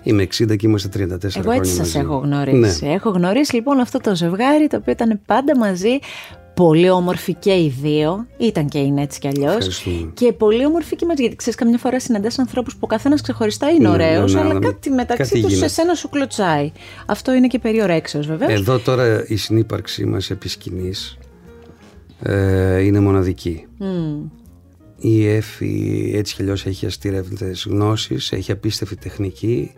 [0.03, 1.31] Είμαι 60 και είμαστε 34 Ναι.
[1.35, 1.99] Εγώ χρόνια έτσι σας μαζί.
[1.99, 2.85] έχω γνωρίσει.
[2.85, 2.93] Ναι.
[2.93, 5.99] Έχω γνωρίσει λοιπόν αυτό το ζευγάρι το οποίο ήταν πάντα μαζί.
[6.57, 8.27] Πολύ όμορφοι και οι δύο.
[8.37, 9.55] Ήταν και είναι έτσι κι αλλιώς.
[9.55, 10.11] Ευχαριστούμε.
[10.15, 11.21] Και πολύ όμορφοι και μαζί.
[11.21, 14.47] Γιατί ξέρεις, καμιά φορά συναντάς ανθρώπους που ο καθένας ξεχωριστά είναι Ναι, ωραίος, ναι, ναι,
[14.47, 15.73] αλλά αλλά κάτι μεταξύ κάτι τους σε γίνεται.
[15.73, 16.73] σένα σου κλωτσάει.
[17.07, 18.53] Αυτό είναι και περιορέξεως βεβαίως.
[18.53, 21.19] Εδώ τώρα η συνύπαρξή μας επί σκηνής,
[22.23, 23.67] ε, είναι μοναδική.
[24.99, 29.71] Η Εφη έτσι κι αλλιώς έχει αστήρευτες γνώσεις, έχει απίστευτη τεχνική,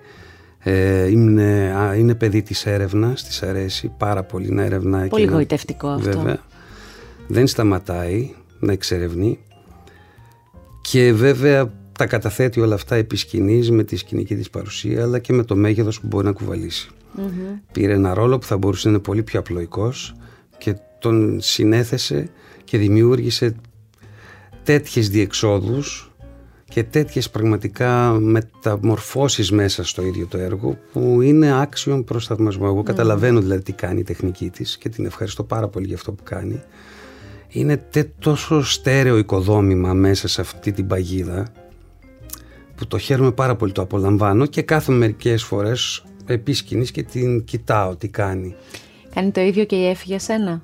[0.58, 5.08] ε, είναι, α, είναι παιδί της έρευνας, της αρέσει πάρα πολύ να ερευνάει.
[5.08, 6.10] Πολύ και να- γοητευτικό αυτό.
[6.18, 6.38] Βέβαια.
[7.28, 9.38] Δεν σταματάει να εξερευνεί
[10.80, 15.32] και βέβαια τα καταθέτει όλα αυτά επί σκηνής, με τη σκηνική της παρουσία αλλά και
[15.32, 16.88] με το μέγεθος που μπορεί να κουβαλήσει.
[17.72, 20.14] Πήρε ένα ρόλο που θα μπορούσε να είναι πολύ πιο απλοϊκός
[20.58, 22.30] και τον συνέθεσε
[22.64, 23.54] και δημιούργησε
[24.62, 26.12] τέτοιες διεξόδους
[26.64, 32.64] και τέτοιες πραγματικά μεταμορφώσεις μέσα στο ίδιο το έργο που είναι άξιον προς θαυμασμό.
[32.66, 36.12] Εγώ καταλαβαίνω δηλαδή τι κάνει η τεχνική της και την ευχαριστώ πάρα πολύ για αυτό
[36.12, 36.62] που κάνει.
[37.48, 41.46] Είναι τε- τόσο στέρεο οικοδόμημα μέσα σε αυτή την παγίδα
[42.76, 47.44] που το χαίρομαι πάρα πολύ, το απολαμβάνω και κάθε μερικές φορές επί σκηνής και την
[47.44, 48.54] κοιτάω τι κάνει.
[49.14, 50.62] Κάνει το ίδιο και η Εύη για σένα;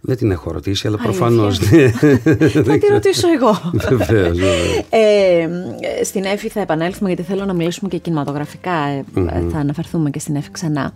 [0.00, 1.88] Δεν την έχω ρωτήσει, αλλά Αλήθεια; προφανώς ναι.
[2.62, 3.70] Θα τη ρωτήσω εγώ.
[3.72, 4.06] Βεβαίως,
[4.38, 4.84] βεβαίως.
[4.90, 5.48] Ε,
[6.04, 8.74] στην Εύη θα επανέλθουμε γιατί θέλω να μιλήσουμε και κινηματογραφικά.
[8.88, 9.04] ε,
[9.50, 10.92] Θα αναφερθούμε και στην Εύη ξανά.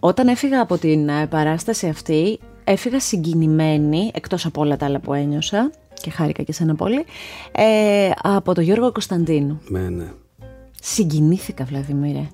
[0.00, 5.14] Όταν έφυγα από την ε, παράσταση αυτή, έφυγα συγκινημένη, εκτός από όλα τα άλλα που
[5.14, 7.04] ένιωσα και χάρηκα και σένα πολύ,
[7.52, 9.60] ε, από τον Γιώργο Κωνσταντίνου.
[9.68, 10.12] Ναι, ναι.
[10.82, 12.28] Συγκινήθηκα, Βλαδιμίρε.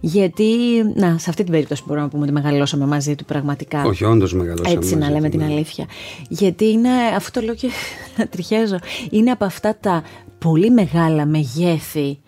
[0.00, 0.46] Γιατί,
[0.94, 3.84] να, σε αυτή την περίπτωση μπορούμε να πούμε ότι μεγαλώσαμε μαζί του πραγματικά.
[3.84, 5.52] Όχι, όντως μεγαλώσαμε Έτσι να μαζί λέμε του, την ναι.
[5.52, 5.86] αλήθεια.
[6.28, 7.70] Γιατί είναι, αυτό το λέω και
[8.30, 8.78] τριχιάζω,
[9.10, 10.02] είναι από αυτά τα
[10.38, 12.18] πολύ μεγάλα μεγέθη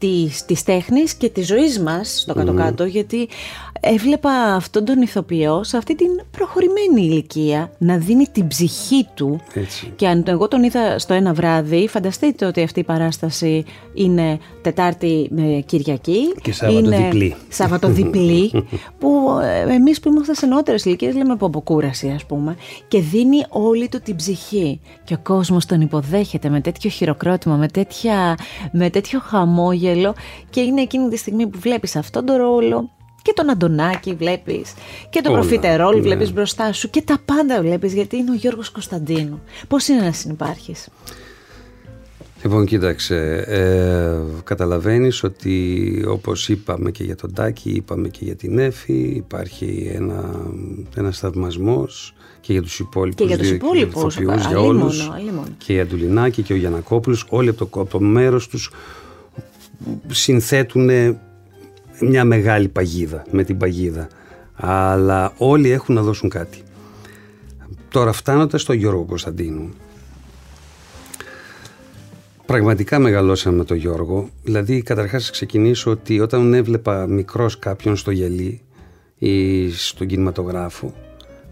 [0.00, 3.28] της, της τέχνης και της ζωής μας στο κάτω-κάτω γιατί
[3.80, 9.92] έβλεπα αυτόν τον ηθοποιό σε αυτή την προχωρημένη ηλικία να δίνει την ψυχή του Έτσι.
[9.96, 15.28] και αν εγώ τον είδα στο ένα βράδυ, φανταστείτε ότι αυτή η παράσταση είναι Τετάρτη
[15.30, 16.34] με Κυριακή.
[16.42, 17.34] Και Σάββατο διπλή.
[17.48, 18.64] Σάββατο διπλή,
[18.98, 22.56] που ε, εμείς που είμαστε σε νεότερες ηλικίες λέμε από αποκούραση ας πούμε
[22.88, 27.68] και δίνει όλη του την ψυχή και ο κόσμος τον υποδέχεται με τέτοιο χειροκρότημα, με,
[27.68, 28.36] τέτοια,
[28.72, 30.14] με τέτοιο χαμόγελο
[30.50, 32.90] και είναι εκείνη τη στιγμή που βλέπεις αυτόν τον ρόλο
[33.22, 34.74] και τον Αντωνάκη βλέπεις
[35.10, 36.00] και τον Προφιτερόλ ναι.
[36.00, 39.40] βλέπεις μπροστά σου και τα πάντα βλέπεις γιατί είναι ο Γιώργος Κωνσταντίνου.
[39.68, 40.88] Πώς είναι να συνεπάρχεις;
[42.42, 48.58] Λοιπόν, κοίταξε, ε, καταλαβαίνεις ότι όπως είπαμε και για τον Τάκη, είπαμε και για την
[48.58, 50.46] Έφη, υπάρχει ένα,
[50.96, 55.10] ένας θαυμασμός και για τους υπόλοιπους, και για, τους υπόλοιπους, για όλους,
[55.58, 58.70] και για Ντουλινάκη και ο Γιανακόπουλος, όλοι από το, από το μέρος τους
[60.06, 60.90] συνθέτουν
[62.00, 64.08] μια μεγάλη παγίδα με την παγίδα,
[64.54, 66.62] αλλά όλοι έχουν να δώσουν κάτι.
[67.90, 69.70] Τώρα φτάνοντας στο Γιώργο Κωνσταντίνου,
[72.50, 74.28] Πραγματικά μεγαλώσαμε με τον Γιώργο.
[74.42, 78.60] Δηλαδή, καταρχάς ξεκινήσω ότι όταν έβλεπα μικρός κάποιον στο γελί
[79.18, 80.94] ή στον κινηματογράφο,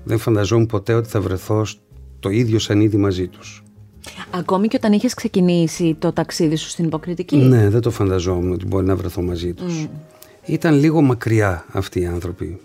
[0.05, 1.67] δεν φανταζόμουν ποτέ ότι θα βρεθώ
[2.21, 3.63] το ίδιο σανίδι μαζί τους.
[4.31, 8.67] Ακόμη και όταν είχες ξεκινήσει το ταξίδι σου στην υποκριτική; Ναι, δεν το φανταζόμουν ότι
[8.67, 9.85] μπορεί να βρεθώ μαζί τους.
[9.85, 9.89] Mm.
[10.47, 12.61] Ήταν λίγο μακριά αυτοί οι άνθρωποι.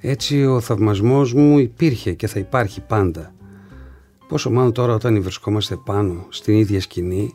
[0.00, 3.34] Έτσι ο θαυμασμός μου υπήρχε και θα υπάρχει πάντα.
[4.32, 7.34] Πόσο μάλλον τώρα όταν βρισκόμαστε πάνω στην ίδια σκηνή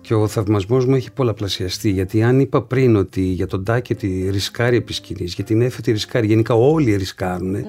[0.00, 1.90] και ο θαυμασμός μου έχει πολλαπλασιαστεί.
[1.90, 5.92] Γιατί αν είπα πριν ότι για τον Τάκη ότι ρισκάρει επί σκηνής, για την Έφετη
[5.92, 7.62] ρισκάρει, γενικά όλοι ρισκάρουν, ναι.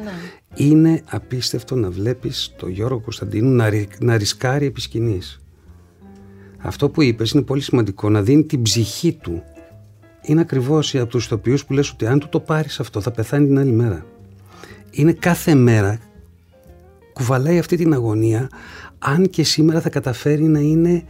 [0.56, 5.39] είναι απίστευτο να βλέπεις τον Γιώργο Κωνσταντίνου να, να ρισκάρει επί σκηνής.
[6.58, 9.43] Αυτό που είπες είναι πολύ σημαντικό, να δίνει την ψυχή του.
[10.21, 13.47] Είναι ακριβώς από του ηθοποιού που λες ότι αν του το πάρεις αυτό θα πεθάνει
[13.47, 14.06] την άλλη μέρα.
[14.91, 15.99] Είναι κάθε μέρα
[17.15, 18.49] κουβαλάει αυτή την αγωνία
[18.99, 21.04] αν και σήμερα θα καταφέρει να είναι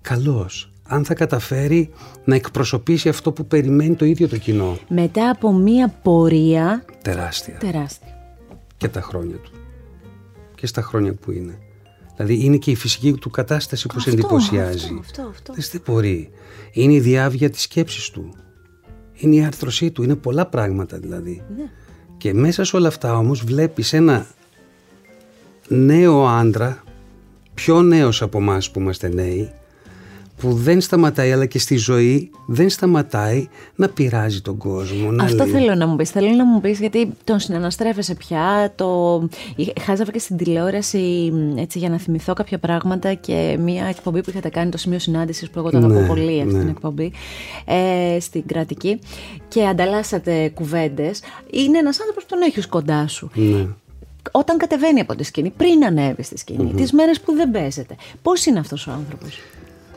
[0.00, 0.72] καλός.
[0.88, 1.90] Αν θα καταφέρει
[2.24, 4.78] να εκπροσωπήσει αυτό που περιμένει το ίδιο το κοινό.
[4.88, 6.84] Μετά από μία πορεία...
[7.02, 7.56] Τεράστια.
[7.58, 8.08] Τεράστια.
[8.76, 9.50] Και τα χρόνια του.
[10.54, 11.58] Και στα χρόνια που είναι.
[12.16, 14.98] Δηλαδή είναι και η φυσική του κατάσταση που σε εντυπωσιάζει.
[15.00, 16.30] Αυτό, αυτό, Δεν μπορεί.
[16.72, 18.34] Είναι η διάβια της σκέψης του.
[19.14, 20.02] Είναι η άρθρωσή του.
[20.02, 21.42] Είναι πολλά πράγματα δηλαδή.
[21.56, 21.64] Ναι.
[22.16, 24.26] Και μέσα σε όλα αυτά όμως βλέπεις ένα
[25.70, 26.82] νέο άντρα,
[27.54, 29.50] πιο νέος από εμάς που είμαστε νέοι,
[30.40, 35.10] που δεν σταματάει αλλά και στη ζωή δεν σταματάει να πειράζει τον κόσμο.
[35.10, 36.10] Να Αυτό θέλω να μου πεις.
[36.10, 38.72] Θέλω να μου πεις γιατί τον συναναστρέφεσαι πια.
[38.74, 39.22] Το...
[39.80, 44.48] Χάζαβα και στην τηλεόραση έτσι, για να θυμηθώ κάποια πράγματα και μια εκπομπή που είχατε
[44.48, 46.60] κάνει το σημείο συνάντησης που εγώ το αγαπώ ναι, πολύ αυτή ναι.
[46.60, 47.12] την εκπομπή
[47.64, 48.98] ε, στην κρατική
[49.48, 51.20] και ανταλλάσσατε κουβέντες.
[51.50, 53.30] Είναι ένας άνθρωπος που τον έχεις κοντά σου.
[53.34, 53.66] Ναι
[54.30, 57.96] όταν κατεβαίνει από τη σκηνή, πριν ανέβει στη σκηνη mm τις μέρες που δεν παίζεται.
[58.22, 59.38] Πώς είναι αυτός ο άνθρωπος;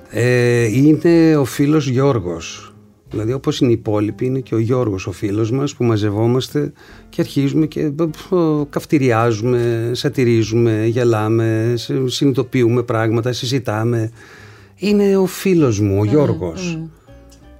[0.09, 2.73] ε, είναι ο φίλος Γιώργος.
[3.09, 6.73] Δηλαδή όπως είναι οι υπόλοιποι είναι και ο Γιώργος ο φίλος μας που μαζευόμαστε
[7.09, 7.91] και αρχίζουμε και
[8.69, 11.73] καυτηριάζουμε, σατυρίζουμε, γελάμε,
[12.05, 14.11] συνειδητοποιούμε πράγματα, συζητάμε.
[14.75, 16.79] Είναι ο φίλος μου, ο Γιώργος.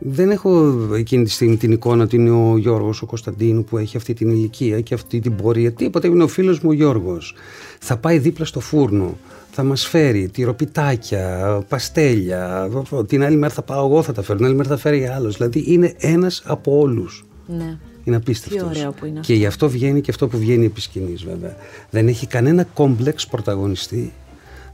[0.06, 3.98] Δεν έχω εκείνη τη στιγμή την εικόνα ότι είναι ο Γιώργος ο Κωνσταντίνου που έχει
[3.98, 5.72] αυτή την ηλικία και αυτή την πορεία.
[5.72, 7.36] Τίποτα, είναι ο φίλος μου ο Γιώργος.
[7.80, 9.18] Θα πάει δίπλα στο φούρνο
[9.56, 12.70] θα μας φέρει τυροπιτάκια, παστέλια,
[13.08, 15.38] την άλλη μέρα θα πάω εγώ θα τα φέρω, την άλλη μέρα θα φέρει άλλος.
[15.38, 17.26] Δηλαδή είναι ένας από όλους.
[17.48, 17.78] Ναι.
[18.04, 18.72] Είναι απίστευτος.
[18.72, 21.56] Τι ωραίο που είναι Και γι' αυτό βγαίνει και αυτό που βγαίνει επί σκηνής, βέβαια.
[21.90, 24.14] Δεν έχει κανένα κόμπλεξ πρωταγωνιστή.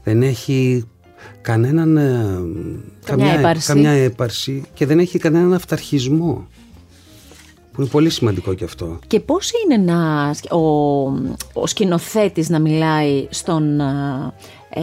[0.02, 0.84] Δεν έχει
[1.40, 2.02] κανέναν, ε,
[3.04, 3.66] καμιά, καμιά, έπαρση.
[3.66, 6.46] καμιά έπαρση και δεν έχει κανέναν αυταρχισμό.
[7.72, 8.98] Που είναι πολύ σημαντικό και αυτό.
[9.06, 10.60] Και πώς είναι να, ο,
[11.52, 14.82] ο σκηνοθέτης να μιλάει στον ε,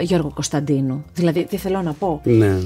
[0.00, 2.58] Γιώργο Κωνσταντίνου; Δηλαδή, τι θέλω να πω; Ναι.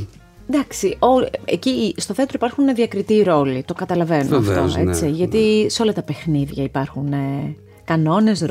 [0.51, 5.69] Εντάξει, ο, εκεί στο θέατρο υπάρχουν διακριτοί ρόλοι, το καταλαβαίνω αυτό, ναι, έτσι, γιατί ναι.
[5.69, 8.45] σε όλα τα παιχνίδια υπάρχουν ε, κανόνες,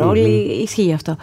[0.62, 1.18] ισχύει αυτό.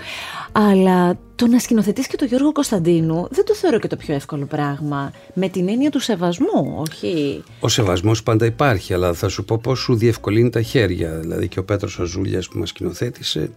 [0.53, 4.45] Αλλά το να σκηνοθετείς και τον Γιώργο Κωνσταντίνου δεν το θεωρώ και το πιο εύκολο
[4.45, 5.13] πράγμα.
[5.35, 9.79] Με την έννοια του σεβασμού, όχι; Ο σεβασμός πάντα υπάρχει, αλλά θα σου πω πώς
[9.79, 11.19] σου διευκολύνει τα χέρια.
[11.19, 13.51] Δηλαδή και ο Πέτρος Αζούλιας που μας σκηνοθέτησε.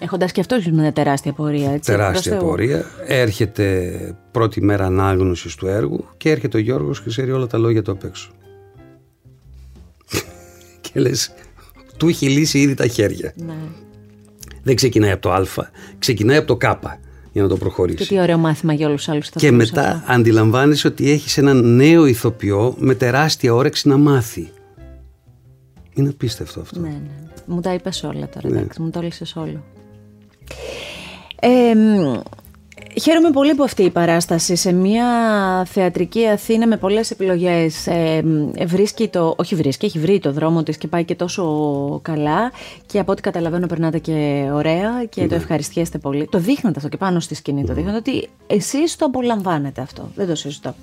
[0.00, 1.90] Έχοντας και αυτός μια τεράστια πορεία, έτσι.
[1.90, 2.84] Τεράστια πορεία.
[3.06, 7.82] Έρχεται πρώτη μέρα ανάγνωσης του έργου και έρχεται ο Γιώργος και ξέρει όλα τα λόγια
[7.82, 8.30] του απ' έξω.
[10.80, 11.34] και λες,
[11.98, 13.32] του έχει λύσει ήδη τα χέρια.
[13.36, 13.54] Ναι.
[14.62, 15.46] Δεν ξεκινάει από το Α,
[15.98, 16.64] ξεκινάει από το Κ
[17.32, 17.96] για να το προχωρήσει.
[17.96, 19.30] Και τι ωραίο μάθημα για όλους τους άλλους.
[19.30, 20.12] Και μετά αυτό.
[20.12, 24.52] αντιλαμβάνεσαι ότι έχεις έναν νέο ηθοποιό με τεράστια όρεξη να μάθει.
[25.94, 26.80] Είναι απίστευτο αυτό.
[26.80, 27.00] Ναι, ναι.
[27.46, 28.58] Μου τα είπες όλα τώρα, ναι.
[28.58, 29.00] εντάξει, μου το
[29.34, 29.64] όλο.
[31.40, 31.74] Ε,
[33.02, 35.04] Χαίρομαι πολύ που αυτή η παράσταση σε μια
[35.64, 38.22] θεατρική Αθήνα με πολλές επιλογές ε,
[38.66, 41.44] βρίσκει το, όχι βρίσκει, έχει βρει το δρόμο της και πάει και τόσο
[42.02, 42.52] καλά
[42.86, 45.36] και από ό,τι καταλαβαίνω περνάτε και ωραία και το ναι.
[45.36, 46.28] ευχαριστιέστε πολύ.
[46.30, 50.26] Το δείχνετε αυτό και πάνω στη σκηνή το δείχνετε ότι εσείς το απολαμβάνετε αυτό, δεν
[50.26, 50.74] το συζητώ.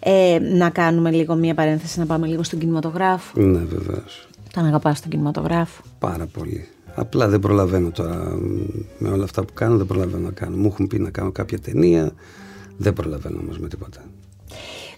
[0.00, 3.40] Ε, να κάνουμε λίγο μια παρένθεση, να πάμε λίγο στον κινηματογράφο.
[3.40, 4.28] Ναι βεβαίως.
[4.52, 5.82] Τον αγαπάς τον κινηματογράφο.
[5.98, 6.68] Πάρα πολύ.
[6.94, 8.38] Απλά δεν προλαβαίνω τώρα
[8.98, 10.56] με όλα αυτά που κάνω, δεν προλαβαίνω να κάνω.
[10.56, 12.12] Μου έχουν πει να κάνω κάποια ταινία,
[12.76, 14.00] δεν προλαβαίνω όμως με τίποτα.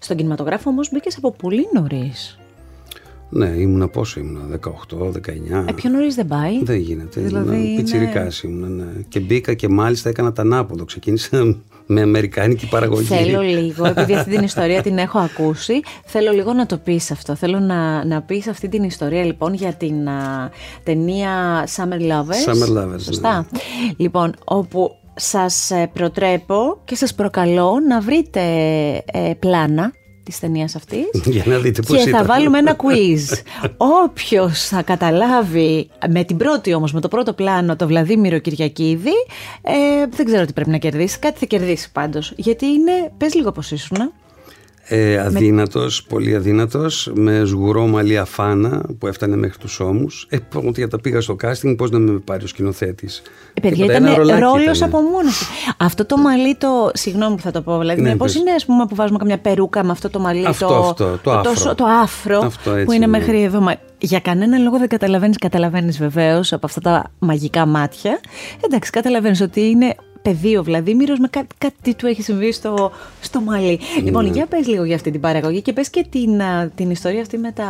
[0.01, 2.39] Στον κινηματογράφο όμως μπήκες από πολύ νωρίς.
[3.29, 5.65] Ναι, ήμουνα πόσο ήμουνα, 18, 19.
[5.69, 6.65] Ε, πιο νωρίς δεν πάει.
[6.65, 7.21] Δεν γίνεται.
[7.21, 8.93] Δηλαδή, ήμουνα πιτσιρικάς ήμουνα, ναι.
[9.09, 10.85] Και μπήκα και μάλιστα έκανα τα ανάποδο.
[10.85, 13.07] Ξεκίνησα με αμερικάνικη παραγωγή.
[13.07, 17.35] Θέλω λίγο, επειδή αυτή την ιστορία την έχω ακούσει, θέλω λίγο να το πεις αυτό.
[17.35, 20.51] Θέλω να, να πεις αυτή την ιστορία λοιπόν για την α,
[20.83, 22.53] ταινία Summer Lovers.
[22.53, 23.47] Summer Lovers, Σωστά.
[23.51, 23.59] Ναι.
[23.97, 28.41] Λοιπόν, όπου σας ε, προτρέπω και σας προκαλώ να βρείτε
[29.13, 29.93] ε, πλάνα
[30.33, 31.07] της ταινίας αυτής.
[31.35, 33.39] Για να δείτε πώς Και θα βάλουμε ένα quiz.
[33.77, 39.13] Όποιος θα καταλάβει με την πρώτη όμως, με το πρώτο πλάνο, το Βλαδίμηρο Κυριακίδη,
[39.63, 41.19] ε, δεν ξέρω τι πρέπει να κερδίσει.
[41.19, 42.33] Κάτι θα κερδίσει πάντως.
[42.37, 44.13] Γιατί είναι, πες λίγο πώς ήσουν.
[44.85, 50.27] Ε, αδύνατος, πολύ αδύνατος, με σγουρό μαλλί αφάνα που έφτανε μέχρι τους ώμους.
[50.29, 50.39] Ε,
[50.75, 53.23] για τα πήγα στο casting, πώς να με πάρει ο σκηνοθέτης.
[53.55, 54.05] Ε, παιδιά, ήταν
[54.39, 58.35] ρόλος από μόνος Αυτό το μαλλί το, συγγνώμη που θα το πω, δηλαδή, ναι, πώς
[58.35, 61.31] είναι ας πούμε, που βάζουμε καμιά περούκα με αυτό το μαλλί, αυτό, το, αυτό, το,
[61.31, 63.77] άφρο, το, άφρο αυτό, έτσι, που είναι μέχρι εδώ.
[63.99, 68.21] Για κανέναν λόγο δεν καταλαβαίνεις, καταλαβαίνεις βεβαίως από αυτά τα μαγικά μάτια.
[68.65, 73.41] Εντάξει, καταλαβαίνεις ότι είναι πεδίο ο Βλαδίμηρος με κάτι, κάτι του έχει συμβεί στο, στο
[73.41, 73.81] μαλλί.
[73.81, 74.03] Mm.
[74.05, 76.41] Λοιπόν, για πες λίγο για αυτή την παραγωγή και πες και την,
[76.75, 77.65] την ιστορία αυτή με τα,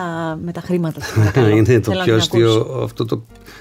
[0.44, 1.00] με τα χρήματα.
[1.56, 3.16] είναι το πιο, αστείο, αυτό το,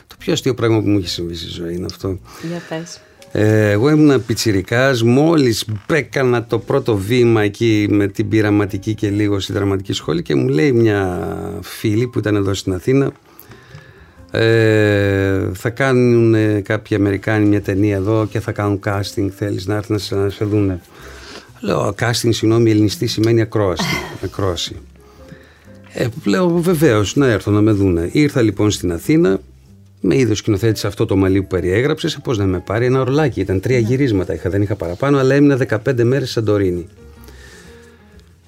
[0.07, 2.19] το πιο αστείο πράγμα που μου έχει συμβεί στη ζωή είναι αυτό.
[2.47, 3.01] Για πες.
[3.33, 9.39] Ε, εγώ ήμουν πιτσιρικάς, μόλις έκανα το πρώτο βήμα εκεί με την πειραματική και λίγο
[9.39, 11.29] στη δραματική σχόλη και μου λέει μια
[11.61, 13.11] φίλη που ήταν εδώ στην Αθήνα
[14.31, 19.29] ε, θα κάνουν ε, κάποιοι Αμερικάνοι μια ταινία εδώ και θα κάνουν casting.
[19.35, 20.81] Θέλεις να έρθει να σε, να σε δούνε.
[21.59, 23.83] Λέω, casting, συγγνώμη, ελληνιστή σημαίνει ακρόαση.
[24.25, 24.75] ακρόαση.
[25.93, 28.09] Ε, λέω, βεβαίως, να έρθω να με δούνε.
[28.11, 29.39] Ήρθα λοιπόν στην Αθήνα,
[30.01, 33.39] με είδος σκηνοθέτης αυτό το μαλλί που περιέγραψες, πώς να με πάρει ένα ορλάκι.
[33.39, 33.87] Ήταν τρία ναι.
[33.87, 36.87] γυρίσματα, είχα, δεν είχα παραπάνω, αλλά έμεινα 15 μέρες σε Σαντορίνη.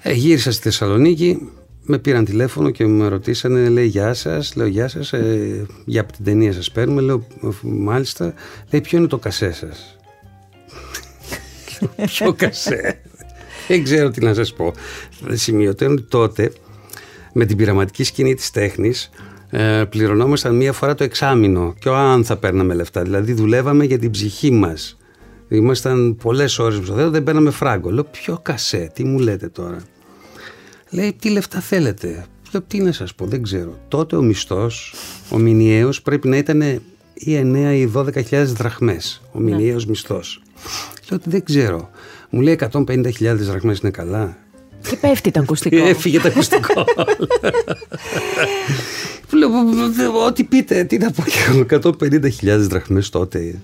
[0.02, 1.48] Ε, γύρισα στη Θεσσαλονίκη,
[1.84, 4.54] με πήραν τηλέφωνο και με ρωτήσανε, λέει Γεια σας.
[4.56, 7.00] Λέω Γεια σας, ε, για την ταινία σας παίρνουμε.
[7.00, 7.26] Λέω
[7.62, 8.34] Μάλιστα,
[8.70, 9.96] λέει Ποιο είναι το κασέ σας;
[12.06, 13.00] Ποιο κασέ;
[13.68, 14.72] Δεν ξέρω τι να σας πω.
[15.32, 16.52] Σημειωτέω ότι τότε
[17.32, 19.10] με την πειραματική σκηνή της τέχνης
[19.50, 21.74] ε, πληρωνόμασταν μία φορά το εξάμεινο.
[21.78, 23.02] Και αν θα παίρναμε λεφτά.
[23.02, 24.98] Δηλαδή δουλεύαμε για την ψυχή μας.
[25.48, 27.90] Ήμασταν πολλές ώρες στο δεν παίρναμε φράγκο.
[27.90, 29.78] Λέω Ποιο κασέ, τι μου λέτε τώρα;
[30.94, 33.78] Λέει τι λεφτά θέλετε; Λέω τι να σας πω δεν ξέρω.
[33.88, 34.94] Τότε ο μισθός,
[35.30, 36.60] ο μηνιαίος πρέπει να ήταν
[37.14, 39.22] ή 9 ή 12.000 δραχμές.
[39.32, 39.50] Ο ναι.
[39.50, 40.42] μηνιαίος μισθός.
[41.10, 41.90] Λέω ότι δεν ξέρω.
[42.30, 44.36] Μου λέει 150.000 δραχμές είναι καλά.
[44.88, 45.86] Και πέφτει το ακουστικό.
[45.86, 46.84] Έφυγε το ακουστικό.
[50.26, 51.24] Ό,τι πείτε, τι να πω
[51.80, 53.60] 150.000 δραχμές τότε.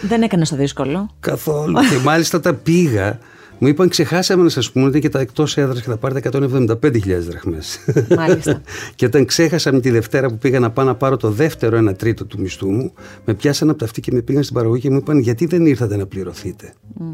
[0.00, 1.10] Δεν έκανε το δύσκολο.
[1.20, 1.74] Καθόλου.
[1.74, 3.18] και μάλιστα τα πήγα
[3.58, 7.00] μου είπαν ξεχάσαμε να σας πούμε ότι και τα εκτός έδρας και θα πάρετε 175.000
[7.18, 7.78] δραχμές.
[8.16, 8.62] Μάλιστα.
[8.96, 11.94] και όταν ξέχασα με τη Δευτέρα που πήγα να πάω να πάρω το δεύτερο ένα
[11.94, 12.92] τρίτο του μισθού μου,
[13.24, 15.66] με πιάσαν από τα αυτή και με πήγαν στην παραγωγή και μου είπαν γιατί δεν
[15.66, 17.04] ήρθατε να πληρωθείτε; Mm.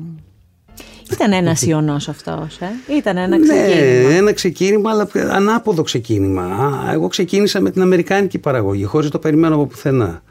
[1.12, 4.08] Ήταν ένα ιονό αυτός, ε; Ήταν ένα ναι, ξεκίνημα.
[4.08, 6.48] Ναι, ένα ξεκίνημα, αλλά ανάποδο ξεκίνημα.
[6.92, 10.22] Εγώ ξεκίνησα με την Αμερικάνικη παραγωγή, χωρίς το περιμένω από πουθενά.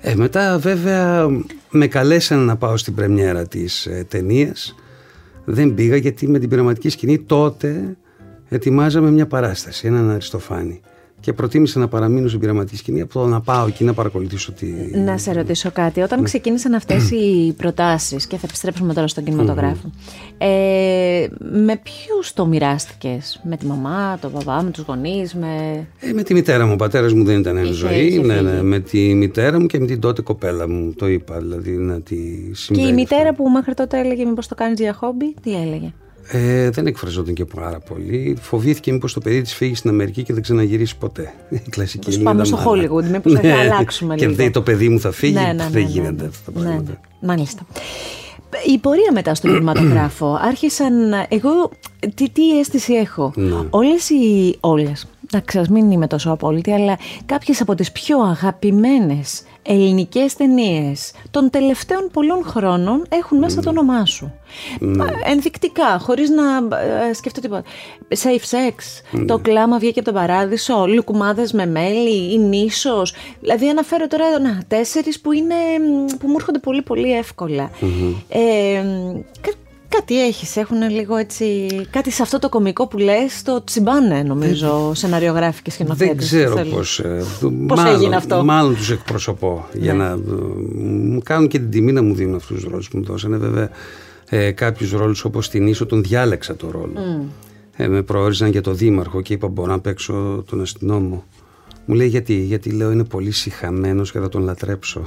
[0.00, 1.26] Ε, μετά βέβαια
[1.70, 4.74] με καλέσαν να πάω στην πρεμιέρα της ε, ταινίας
[5.50, 7.96] δεν πήγα γιατί με την πειραματική σκηνή τότε
[8.48, 10.80] ετοιμάζαμε μια παράσταση, έναν Αριστοφάνη.
[11.20, 14.66] Και προτίμησα να παραμείνω στην πειραματική σκηνή από το να πάω εκεί να παρακολουθήσω τη.
[14.98, 16.00] Να σε ρωτήσω κάτι.
[16.00, 16.24] Όταν ναι.
[16.24, 19.90] ξεκίνησαν αυτές οι προτάσεις, και θα επιστρέψουμε τώρα στον κινηματογράφο,
[20.38, 25.86] ε, με ποιους το μοιράστηκες, Με τη μαμά, τον παπά, με τους γονείς, με.
[26.00, 26.72] Ε, με τη μητέρα μου.
[26.72, 28.20] Ο πατέρας μου δεν ήταν εν ζωή.
[28.24, 30.94] ναι, ναι, με τη μητέρα μου και με την τότε κοπέλα μου.
[30.96, 32.16] Το είπα, δηλαδή να τη
[32.72, 35.92] Και η μητέρα που μέχρι τότε έλεγε Μήπως το κάνεις για χόμπι, τι έλεγε;
[36.30, 38.36] Ε, δεν εκφραζόταν και πάρα πολύ.
[38.40, 41.32] Φοβήθηκε μήπως το παιδί της φύγει στην Αμερική και δεν ξαναγυρίσει ποτέ.
[41.66, 42.30] Η κλασική Ελληνίδα.
[42.30, 44.34] Πάμε στο Hollywood, μήπως θα ναι, αλλάξουμε λίγο.
[44.34, 47.00] Και το παιδί μου θα φύγει, ναι, ναι, δεν γίνεται αυτά τα πράγματα.
[47.20, 47.66] Μάλιστα.
[48.66, 50.92] Η πορεία μετά στον κινηματογράφο άρχισαν.
[51.28, 51.70] Εγώ
[52.14, 53.32] τι, τι αίσθηση έχω;
[53.70, 54.56] Όλες οι.
[54.60, 55.06] Όλες.
[55.32, 62.08] Εντάξει, μην είμαι τόσο απόλυτη, αλλά κάποιες από τις πιο αγαπημένες ελληνικές ταινίες των τελευταίων
[62.12, 64.32] πολλών χρόνων έχουν μέσα το όνομά σου.
[64.78, 65.04] Ναι.
[65.24, 66.76] Ενδεικτικά, χωρίς να
[67.08, 67.62] ε, σκεφτώ τίποτα.
[68.08, 68.74] Safe sex,
[69.26, 73.14] το κλάμα βγήκε από τον παράδεισο, λουκουμάδες με μέλι, η νήσος.
[73.40, 75.54] Δηλαδή αναφέρω τώρα να, τέσσερις που, είναι,
[76.18, 77.70] που μου έρχονται πολύ πολύ εύκολα.
[78.28, 78.82] Ε,
[79.40, 79.52] κα-
[79.88, 84.90] Κάτι έχεις, έχουν λίγο έτσι, κάτι σε αυτό το κομικό που λες, το τσιμπάνε νομίζω,
[84.94, 86.30] σεναριογράφοι και σκηνοθέτες.
[86.30, 86.72] Δεν ξέρω Θέλουν.
[86.74, 87.24] πώς, ε,
[87.66, 90.02] Πώς μάλλον, έγινε αυτό; Μάλλον τους εκπροσωπώ για Ναι.
[90.04, 90.16] να ε,
[90.84, 93.70] μου κάνουν και την τιμή να μου δίνουν αυτούς τους ρόλους που μου δώσανε βέβαια
[94.28, 97.24] ε, κάποιους ρόλους όπως την Ίσο τον διάλεξα το ρόλο
[97.76, 101.24] ε, με προόριζαν για το δήμαρχο και είπα μπορώ να παίξω τον αστυνόμο
[101.90, 105.02] μου λέει γιατί, γιατί λέω είναι πολύ συχαμένος και θα τον λατρέψω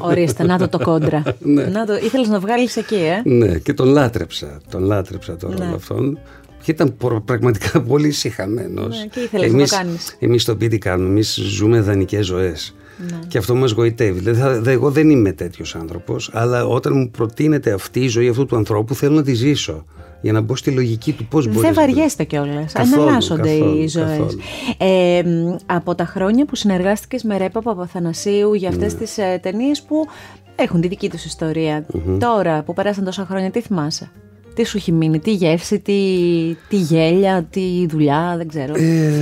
[0.00, 1.22] Ορίστε, να το το κόντρα.
[1.38, 1.64] Ναι.
[1.66, 5.64] να το, ήθελες να βγάλεις εκεί, ε; ναι και τον λάτρεψα τον λάτρεψα το ρόλο
[5.68, 5.74] Ναι.
[5.74, 6.18] αυτόν
[6.62, 10.16] και ήταν προ- πραγματικά πολύ συχαμένος Ναι, και ήθελες να το κάνεις.
[10.18, 12.74] Εμείς στο σπίτι κάνουμε, εμείς ζούμε δανεικές ζωές.
[13.10, 13.18] Ναι.
[13.28, 14.18] Και αυτό μας γοητεύει.
[14.18, 18.28] Δηλαδή, θα- δε- εγώ δεν είμαι τέτοιος άνθρωπος, αλλά όταν μου προτείνεται αυτή η ζωή
[18.28, 19.84] αυτού του ανθρώπου, θέλω να τη ζήσω.
[20.20, 22.72] Για να μπω στη λογική του πώς μπορεί Δεν να βαριέστε κιόλας.
[22.72, 24.08] Καθόλου, Αναλλάσσονται οι καθόλου, ζωές.
[24.08, 24.38] καθόλου.
[24.78, 28.98] Ε, μ, από τα χρόνια που συνεργάστηκες με Ρέπα Παπαθανασίου για αυτές Ναι.
[28.98, 30.06] τις ε, ταινίες που
[30.56, 31.86] έχουν τη δική τους ιστορια
[32.18, 34.10] Τώρα που περάσαν τόσα χρόνια, τι θυμάσαι;
[34.54, 35.94] Τι σου έχει μείνει, τι γεύση, τι,
[36.68, 38.74] τι γέλια, τι δουλειά, δεν ξέρω.
[38.76, 39.12] Ε,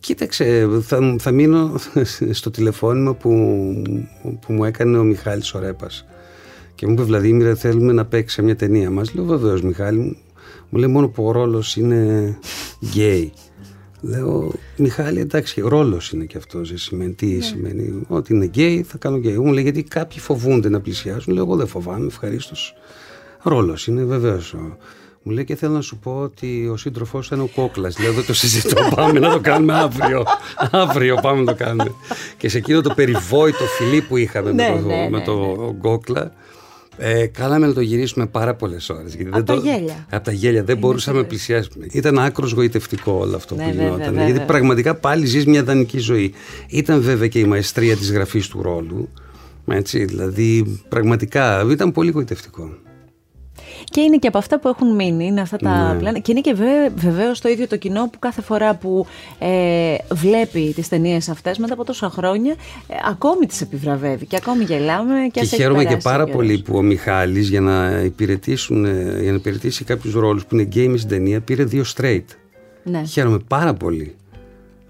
[0.00, 1.72] κοίταξε, θα, θα μείνω
[2.30, 3.30] στο τηλεφώνημα που,
[4.46, 6.04] που μου έκανε ο Μιχάλης ο Ρέπας.
[6.74, 9.14] Και μου είπε Βλαδίμηρε θέλουμε να παίξεις σε μια ταινία μας.
[9.14, 10.16] Λέω βεβαίως Μιχάλη μου.
[10.68, 12.38] Μου λέει μόνο που ο ρόλος είναι
[12.84, 13.32] γκέι.
[14.00, 16.68] Λέω Μιχάλη εντάξει ρόλος είναι και αυτός.
[16.68, 18.04] δεν Σημαίνει, τι σημαίνει.
[18.08, 19.38] Ότι είναι γκέι θα κάνω γκέι.
[19.38, 21.34] Μου λέει γιατί κάποιοι φοβούνται να πλησιάσουν.
[21.34, 22.74] Λέω εγώ δεν φοβάμαι ευχαρίστως.
[23.42, 24.54] Ρόλος είναι βεβαίως.
[25.22, 27.98] Μου λέει και θέλω να σου πω ότι ο σύντροφός ήταν ο κόκλας.
[27.98, 28.88] Λέω δεν το συζητώ.
[28.94, 30.24] Πάμε να το κάνουμε αύριο.
[30.70, 31.94] αύριο πάμε να το κάνουμε.
[32.36, 35.56] και σε εκείνο το περιβόητο φιλί που είχαμε Ναι, με το, ναι, με ναι, το
[35.80, 36.32] κόκλα.
[36.96, 39.16] Ε, κάναμε να το γυρίσουμε πάρα πολλές ώρες.
[39.30, 40.06] Απ' τα γέλια.
[40.10, 40.64] Από τα γέλια.
[40.64, 41.86] Δεν μπορούσαμε να πλησιάσουμε.
[41.90, 44.12] Ήταν άκρος γοητευτικό όλο αυτό Ναι, που βέβαια, γινόταν.
[44.12, 44.28] βέβαια.
[44.28, 46.32] Γιατί πραγματικά πάλι ζεις μια δανεική ζωή.
[46.68, 49.08] Ήταν βέβαια και η μαεστρία της γραφής του ρόλου.
[49.66, 52.70] Έτσι, δηλαδή πραγματικά ήταν πολύ γοητευτικό.
[53.92, 55.98] Και είναι και από αυτά που έχουν μείνει, είναι αυτά τα Ναι.
[55.98, 56.18] πλάνα.
[56.18, 56.54] Και είναι και
[56.96, 59.06] βεβαίως το ίδιο το κοινό που κάθε φορά που
[59.38, 62.52] ε, βλέπει τις ταινίες αυτές μετά από τόσα χρόνια,
[62.88, 66.22] ε, ακόμη τις επιβραβεύει και ακόμη γελάμε και, Και ας έχει χαίρομαι και περάσει πάρα
[66.22, 66.40] ο καιρός.
[66.40, 70.64] πολύ που ο Μιχάλης για να, υπηρετήσουν, ε, για να υπηρετήσει κάποιους ρόλους που είναι
[70.64, 72.24] γκέι μες στην ταινία πήρε δύο straight.
[72.84, 73.02] Ναι.
[73.04, 74.14] Χαίρομαι πάρα πολύ.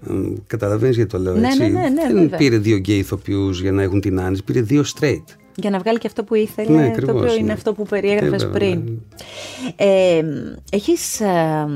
[0.07, 1.59] Μ, Καταλαβαίνεις γιατί το λέω Ναι, έτσι.
[1.59, 2.37] ναι, ναι, ναι, Δεν βέβαια.
[2.37, 5.23] πήρε δύο γκέι ηθοποιούς για να έχουν την άνεση, πήρε δύο straight.
[5.55, 7.53] Για να βγάλει και αυτό που ήθελε, Ναι, το ακριβώς, οποίο είναι ναι.
[7.53, 8.79] αυτό που περιέγραφες Ε, βέβαια, πριν.
[8.79, 8.91] ναι.
[9.75, 10.23] Ε,
[10.71, 11.67] έχεις ε,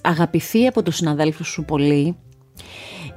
[0.00, 2.16] αγαπηθεί από τους συναδέλφους σου πολύ;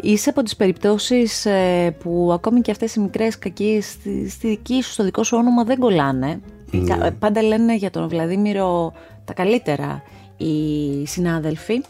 [0.02, 4.82] Είσαι από τις περιπτώσεις ε, που ακόμη και αυτές οι μικρές κακίες στη, στη δική
[4.84, 6.42] σου, στο δικό σου όνομα δεν κολλάνε;
[6.72, 6.96] Ναι.
[6.96, 8.94] Κα- ε, Πάντα λένε για τον Βλαδίμηρο
[9.26, 10.04] τα καλύτερα
[10.38, 11.82] οι συνάδελφοι.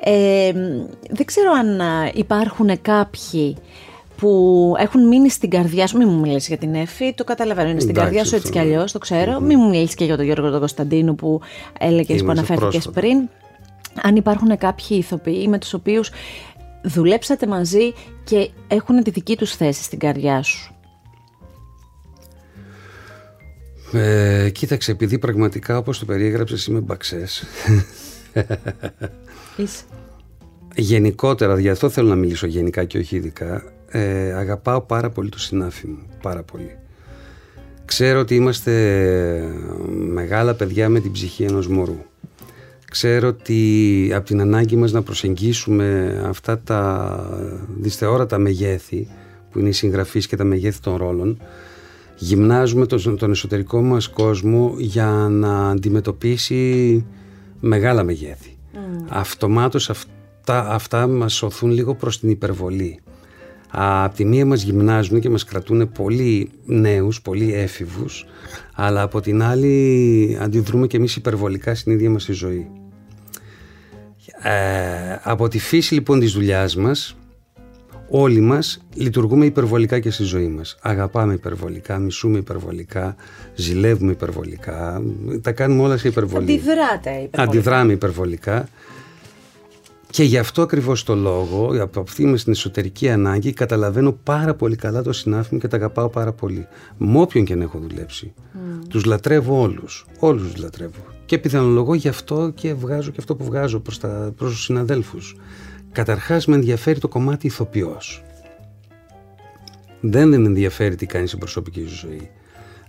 [0.00, 0.52] Ε,
[1.10, 3.56] δεν ξέρω αν α, υπάρχουν κάποιοι
[4.18, 5.96] που έχουν μείνει στην καρδιά σου.
[5.96, 7.68] Μην μου μιλήσεις για την Εφη, το καταλαβαίνω.
[7.68, 8.72] Είναι στην Εντάξει, καρδιά σου έτσι αυτό, κι ναι.
[8.74, 9.40] αλλιώς, το ξέρω.
[9.40, 11.40] Μην μου μιλήσεις και για τον Γιώργο τον Κωνσταντίνου που
[11.78, 13.00] έλεγες που Είμαστε αναφέρθηκες πρόσφατα.
[13.00, 13.28] πριν.
[14.02, 16.10] Αν υπάρχουν κάποιοι ηθοποιοί με τους οποίους
[16.82, 17.92] δουλέψατε μαζί
[18.24, 20.72] και έχουν τη δική τους θέση στην καρδιά σου.
[23.92, 27.44] Ε, κοίταξε, επειδή πραγματικά όπως το περιέγραψες είμαι μπαξές.
[29.56, 29.82] Είσαι.
[30.74, 35.38] Γενικότερα, γι' αυτό θέλω να μιλήσω γενικά και όχι ειδικά, ε, αγαπάω πάρα πολύ το
[35.38, 36.76] συνάφι μου, πάρα πολύ.
[37.84, 38.72] Ξέρω ότι είμαστε
[39.88, 41.98] μεγάλα παιδιά με την ψυχή ενός μωρού.
[42.90, 47.20] Ξέρω ότι από την ανάγκη μας να προσεγγίσουμε αυτά τα
[47.80, 49.08] δυσθεώρατα μεγέθη
[49.50, 51.38] που είναι οι συγγραφείς και τα μεγέθη των ρόλων
[52.18, 57.04] γυμνάζουμε τον, τον εσωτερικό μας κόσμο για να αντιμετωπίσει
[57.60, 58.56] μεγάλα μεγέθη.
[59.08, 63.00] Αυτομάτως αυτά, αυτά μας σωθούν λίγο προς την υπερβολή.
[63.70, 68.26] Απ' τη μία μας γυμνάζουν και μας κρατούν πολύ νέους, πολύ έφηβους,
[68.74, 72.70] αλλά από την άλλη αντιδρούμε και εμείς υπερβολικά στην ίδια μας τη ζωή.
[74.42, 77.16] Ε, από τη φύση λοιπόν της δουλειάς μας,
[78.08, 80.78] όλοι μας λειτουργούμε υπερβολικά και στη ζωή μας.
[80.82, 83.16] Αγαπάμε υπερβολικά, μισούμε υπερβολικά,
[83.54, 85.02] ζηλεύουμε υπερβολικά,
[85.42, 86.44] τα κάνουμε όλα σε υπερβολή.
[86.44, 87.42] Αντιδράτε υπερβολικά.
[87.42, 88.68] Αντιδράμε υπερβολικά.
[90.10, 94.76] Και γι' αυτό ακριβώς το λόγο, από αυτή με την εσωτερική ανάγκη, καταλαβαίνω πάρα πολύ
[94.76, 96.66] καλά το συνάφι μου και τα αγαπάω πάρα πολύ.
[96.96, 98.32] Με όποιον και αν έχω δουλέψει.
[98.88, 100.06] Τους λατρεύω όλους.
[100.18, 101.04] Όλους τους λατρεύω.
[101.26, 105.36] Και πιθανολογώ γι' αυτό και βγάζω και αυτό που βγάζω προς, τα, προς τους συναδέλφους.
[105.92, 108.22] Καταρχάς με ενδιαφέρει το κομμάτι ηθοποιός.
[110.00, 112.30] Δεν με ενδιαφέρει τι κάνει στην προσωπική σου ζωή.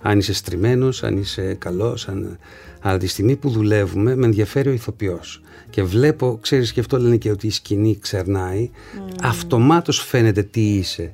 [0.01, 2.37] Αν είσαι στριμμένος, αν είσαι καλός, αν...
[2.79, 5.41] αλλά τη στιγμή που δουλεύουμε με ενδιαφέρει ο ηθοποιός.
[5.69, 9.15] Και βλέπω, ξέρεις, και αυτό λένε και ότι η σκηνή ξερνάει, mm.
[9.21, 11.13] αυτομάτως φαίνεται τι είσαι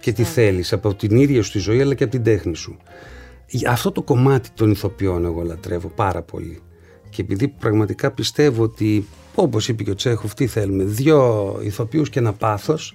[0.00, 2.76] και τι θέλεις από την ίδια σου τη ζωή αλλά και από την τέχνη σου.
[3.66, 6.62] Αυτό το κομμάτι των ηθοποιών εγώ λατρεύω πάρα πολύ.
[7.10, 12.18] Και επειδή πραγματικά πιστεύω ότι, όπως είπε και ο Τσέχοφ, τι θέλουμε, δύο ηθοποιούς και
[12.18, 12.94] ένα πάθος,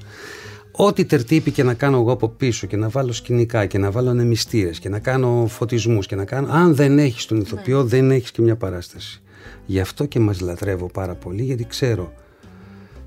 [0.76, 4.10] ό,τι τερτύπη και να κάνω εγώ από πίσω και να βάλω σκηνικά και να βάλω
[4.10, 7.88] ανεμιστήρες και να κάνω φωτισμούς και να κάνω, αν δεν έχεις τον ηθοποιό ναι.
[7.88, 9.22] δεν έχεις και μια παράσταση.
[9.66, 12.14] Γι' αυτό και μας λατρεύω πάρα πολύ γιατί ξέρω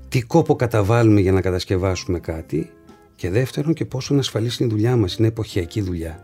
[0.09, 2.69] τι κόπο καταβάλουμε για να κατασκευάσουμε κάτι
[3.15, 6.21] και δεύτερον και πόσο είναι ασφαλής είναι η δουλειά μας, είναι εποχιακή δουλειά.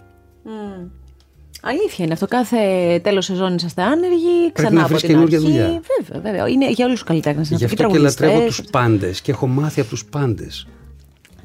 [1.66, 2.28] Αλήθεια είναι αυτό.
[2.28, 2.58] Κάθε
[3.04, 5.66] τέλος σεζόν είσαστε άνεργοι, ξανά να από την καινούργια δουλειά.
[5.66, 6.48] Βέβαια, βέβαια.
[6.48, 7.50] Είναι για όλους τους καλλιτέχνες.
[7.50, 10.68] Γι' αυτό και λατρεύω τους πάντες και έχω μάθει από τους πάντες.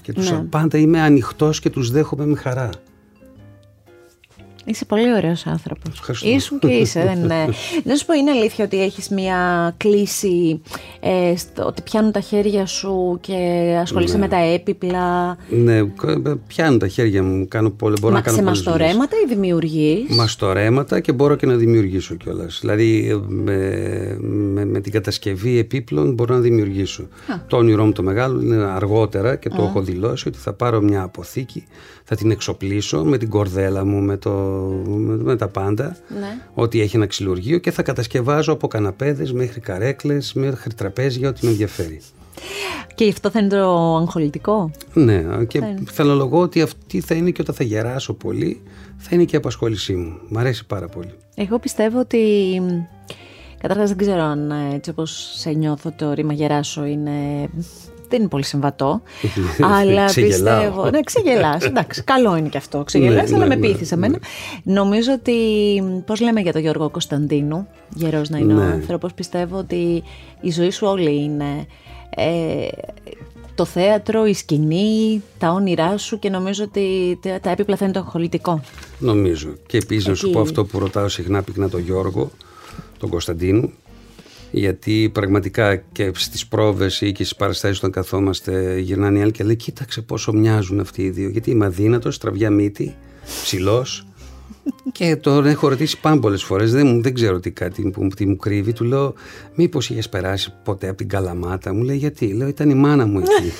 [0.08, 0.38] Και τους ναι.
[0.38, 2.70] πάντα είμαι ανοιχτός και τους δέχομαι με χαρά.
[4.68, 6.22] Είσαι πολύ ωραίος άνθρωπος.
[6.22, 7.02] Ήσουν και είσαι.
[7.02, 7.44] δεν είναι.
[7.84, 10.60] Να σου πω, είναι αλήθεια ότι έχεις μια κλίση
[11.00, 13.34] ε, στο, ότι πιάνουν τα χέρια σου και
[13.80, 14.20] ασχολείσαι ναι.
[14.20, 15.84] με τα έπιπλα; Ναι,
[16.46, 17.48] πιάνουν τα χέρια μου.
[17.48, 21.54] Κάνω πολύ, μπορώ Μα, να κάνω σε μαστορέματα ή δημιουργείς; Μαστορέματα και μπορώ και να
[21.54, 22.58] δημιουργήσω κιόλας.
[22.60, 23.56] Δηλαδή με,
[24.20, 27.02] με, με, την κατασκευή επίπλων μπορώ να δημιουργήσω.
[27.02, 27.34] Α.
[27.46, 29.64] Το όνειρό μου το μεγάλο είναι αργότερα και το Α.
[29.64, 31.64] έχω δηλώσει ότι θα πάρω μια αποθήκη
[32.10, 34.30] θα την εξοπλίσω με την κορδέλα μου, με, το,
[35.22, 36.40] με, τα πάντα, ναι.
[36.54, 41.50] ό,τι έχει ένα ξυλουργείο και θα κατασκευάζω από καναπέδες μέχρι καρέκλες, μέχρι τραπέζια, ό,τι με
[41.50, 42.00] ενδιαφέρει.
[42.94, 47.42] Και αυτό θα είναι το αγχολητικό; Ναι, και θα λογώ ότι αυτή θα είναι και
[47.42, 48.62] όταν θα γεράσω πολύ,
[48.96, 50.18] θα είναι και η απασχόλησή μου.
[50.28, 51.12] Μ' αρέσει πάρα πολύ.
[51.34, 52.20] Εγώ πιστεύω ότι
[53.60, 57.48] Καταρχάς δεν ξέρω αν έτσι όπως σε νιώθω το ρήμα γεράσω είναι
[58.08, 59.02] δεν είναι πολύ συμβατό.
[59.78, 60.90] αλλά πιστεύω.
[60.90, 61.64] Ναι, ξεγελάς.
[61.64, 62.84] Εντάξει, καλό είναι και αυτό.
[62.84, 64.18] Ξεγελάς, ναι, αλλά ναι, με ναι, πείθεις εμένα.
[64.62, 65.32] Νομίζω ότι.
[66.06, 70.02] Πώς λέμε για τον Γιώργο Κωνσταντίνου, γερός να είναι ο άνθρωπος, πιστεύω ότι
[70.40, 71.66] η ζωή σου όλη είναι.
[72.16, 72.68] Ε,
[73.58, 78.00] το θέατρο, η σκηνή, τα όνειρά σου και νομίζω ότι τα έπιπλα θα είναι το
[78.00, 78.60] αγχολητικό.
[78.98, 79.54] Νομίζω.
[79.66, 82.30] Και επίσης να σου πω αυτό που ρωτάω συχνά πυκνά τον Γιώργο,
[82.98, 83.72] τον Κωνσταντίνου,
[84.50, 89.44] γιατί πραγματικά και στις πρόβες ή και στις παραστάσεις όταν καθόμαστε γυρνάνε οι άλλοι και
[89.44, 92.94] λέει κοίταξε πόσο μοιάζουν αυτοί οι δύο γιατί είμαι αδύνατος, τραβιά μύτη,
[93.42, 94.07] ψηλός
[94.92, 96.72] και τον έχω ρωτήσει πάρα πολλές φορές.
[96.72, 98.72] Δεν, δεν ξέρω τι, κάτι, που, τι μου κρύβει.
[98.72, 99.14] Του λέω,
[99.54, 101.74] Μήπως είχες περάσει ποτέ από την Καλαμάτα.
[101.74, 102.26] Μου λέει, Γιατί.
[102.26, 103.52] Λέω, Ήταν η μάνα μου εκεί.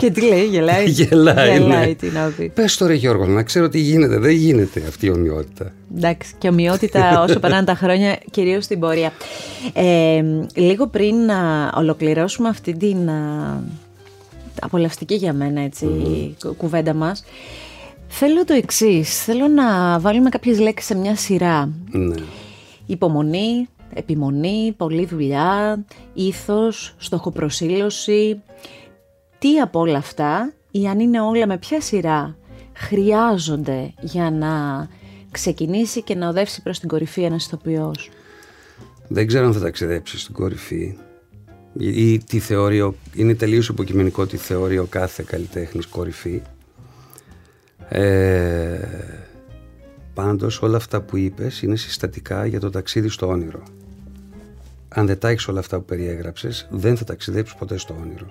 [0.00, 1.94] και τι λέει, γελάει; Γελάει, γελάει ναι.
[1.94, 2.50] τι να πει.
[2.54, 4.18] Πες τώρα Γιώργο, να ξέρω τι γίνεται.
[4.18, 5.72] Δεν γίνεται αυτή η ομοιότητα.
[5.96, 9.12] Εντάξει, και ομοιότητα όσο περνάνε τα χρόνια, κυρίως στην πορεία.
[9.72, 10.22] Ε,
[10.54, 13.10] λίγο πριν να ολοκληρώσουμε αυτή την
[14.60, 15.86] απολαυστική για μένα έτσι,
[16.56, 17.24] κουβέντα μας,
[18.08, 19.24] θέλω το εξής.
[19.24, 21.72] Θέλω να βάλουμε κάποιες λέξεις σε μια σειρά.
[21.90, 22.14] Ναι.
[22.86, 25.84] Υπομονή, επιμονή, πολλή δουλειά,
[26.14, 28.42] ήθος, στοχοπροσύλωση.
[29.38, 32.36] Τι από όλα αυτά ή αν είναι όλα με ποια σειρά
[32.72, 34.86] χρειάζονται για να
[35.30, 38.10] ξεκινήσει και να οδεύσει προς την κορυφή ένας ηθοποιός;
[39.08, 40.96] Δεν ξέρω αν θα ταξιδέψεις στην κορυφή
[41.78, 46.42] ή τι θεωρεί, είναι τελείως υποκειμενικό τι θεωρεί ο κάθε καλλιτέχνης κορυφή.
[47.88, 48.78] Ε,
[50.14, 53.62] πάντως όλα αυτά που είπες είναι συστατικά για το ταξίδι στο όνειρο
[54.98, 58.26] αν δεν τα έχεις όλα αυτά που περιέγραψες, δεν θα ταξιδέψεις ποτέ στο όνειρο.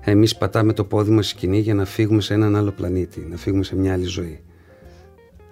[0.00, 3.64] Εμείς πατάμε το πόδι μας σκηνή για να φύγουμε σε έναν άλλο πλανήτη, να φύγουμε
[3.64, 4.40] σε μια άλλη ζωή.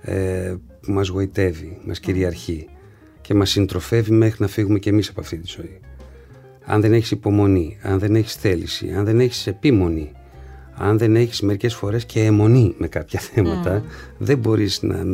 [0.03, 2.69] Ε, που μας γοητεύει, μας κυριαρχεί
[3.21, 5.81] και μας συντροφεύει μέχρι να φύγουμε κι εμείς από αυτή τη ζωή.
[6.65, 10.13] Αν δεν έχεις υπομονή, αν δεν έχεις θέληση, αν δεν έχεις επίμονη,
[10.75, 13.85] αν δεν έχεις μερικές φορές και αιμονή με κάποια θέματα,
[14.19, 15.05] δεν μπορείς να.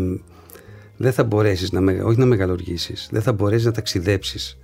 [0.97, 4.59] Δεν θα μπορέσεις να, όχι να μεγαλουργήσει, δεν θα μπορέσεις να ταξιδέψεις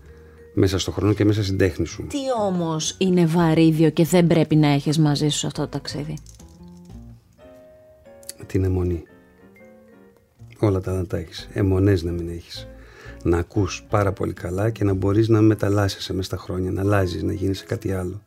[0.54, 2.06] μέσα στο χρόνο και μέσα στην τέχνη σου.
[2.08, 6.16] Τι όμως είναι βαρύδιο και δεν πρέπει να έχεις μαζί σου αυτό το ταξίδι;
[8.46, 9.02] Την αιμονή.
[10.58, 11.48] Όλα τα να τα έχεις.
[11.52, 12.68] Αιμονές να μην έχεις.
[13.22, 17.22] Να ακούς πάρα πολύ καλά και να μπορείς να μεταλλάσσεσαι μέσα στα χρόνια, να αλλάζεις,
[17.22, 18.22] να γίνεις κάτι άλλο.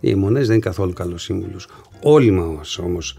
[0.00, 1.68] Οι αιμονές δεν είναι καθόλου καλό σύμβουλος.
[2.02, 3.18] Όλοι μας όμως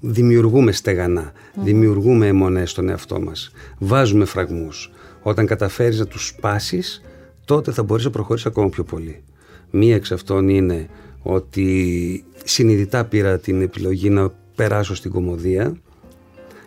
[0.00, 4.90] δημιουργούμε στεγανά, δημιουργούμε αιμονές στον εαυτό μας, βάζουμε φραγμούς.
[5.22, 7.02] Όταν καταφέρεις να τους σπάσεις,
[7.44, 9.22] τότε θα μπορείς να προχωρήσεις ακόμα πιο πολύ.
[9.70, 10.88] Μία εξ αυτών είναι
[11.22, 15.76] ότι συνειδητά πήρα την επιλογή να περάσω στην κομμωδία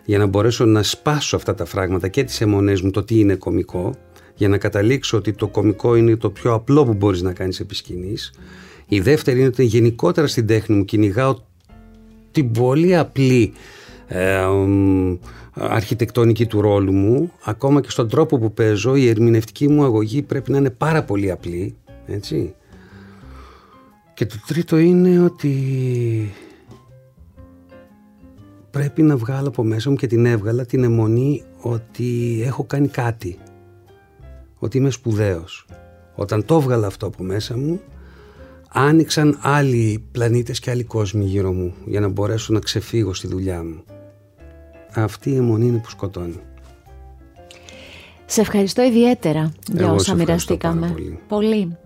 [0.04, 3.34] για να μπορέσω να σπάσω αυτά τα φράγματα και τις αιμονές μου το τι είναι
[3.34, 3.94] κομικό
[4.34, 7.74] για να καταλήξω ότι το κομικό είναι το πιο απλό που μπορείς να κάνεις επί
[7.74, 8.32] σκηνής
[8.88, 11.36] Η δεύτερη είναι ότι γενικότερα στην τέχνη μου κυνηγάω
[12.30, 13.52] την πολύ απλή
[14.06, 14.44] ε,
[15.54, 17.32] αρχιτεκτονική του ρόλου μου.
[17.44, 21.30] Ακόμα και στον τρόπο που παίζω η ερμηνευτική μου αγωγή πρέπει να είναι πάρα πολύ
[21.30, 21.74] απλή
[22.06, 22.54] έτσι.
[24.14, 25.54] Και το τρίτο είναι ότι
[28.70, 33.38] πρέπει να βγάλω από μέσα μου και την έβγαλα την αιμονή ότι έχω κάνει κάτι
[34.58, 35.66] ότι είμαι σπουδαίος.
[36.14, 37.80] Όταν το έβγαλα αυτό από μέσα μου
[38.76, 43.64] άνοιξαν άλλοι πλανήτες και άλλοι κόσμοι γύρω μου για να μπορέσω να ξεφύγω στη δουλειά
[43.64, 43.82] μου.
[44.94, 46.40] Αυτή η αιμονή είναι που σκοτώνει.
[48.26, 50.88] Σε ευχαριστώ ιδιαίτερα για όσα μοιραστήκαμε.
[50.88, 51.18] Πολύ.
[51.28, 51.76] πολύ.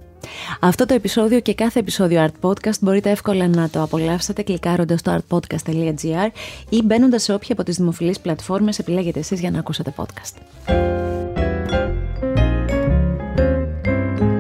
[0.61, 5.19] Αυτό το επεισόδιο και κάθε επεισόδιο Art Podcast μπορείτε εύκολα να το απολαύσετε κλικάροντας στο
[5.19, 6.29] artpodcast.gr
[6.69, 10.43] ή μπαίνοντας σε όποια από τις δημοφιλείς πλατφόρμες επιλέγετε εσείς για να ακούσετε podcast.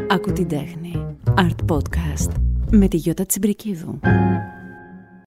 [0.09, 1.10] Ακού την τέχνη.
[1.27, 2.31] Art Podcast
[2.71, 3.99] με τη Γιώτα Τσιμπρικίδου.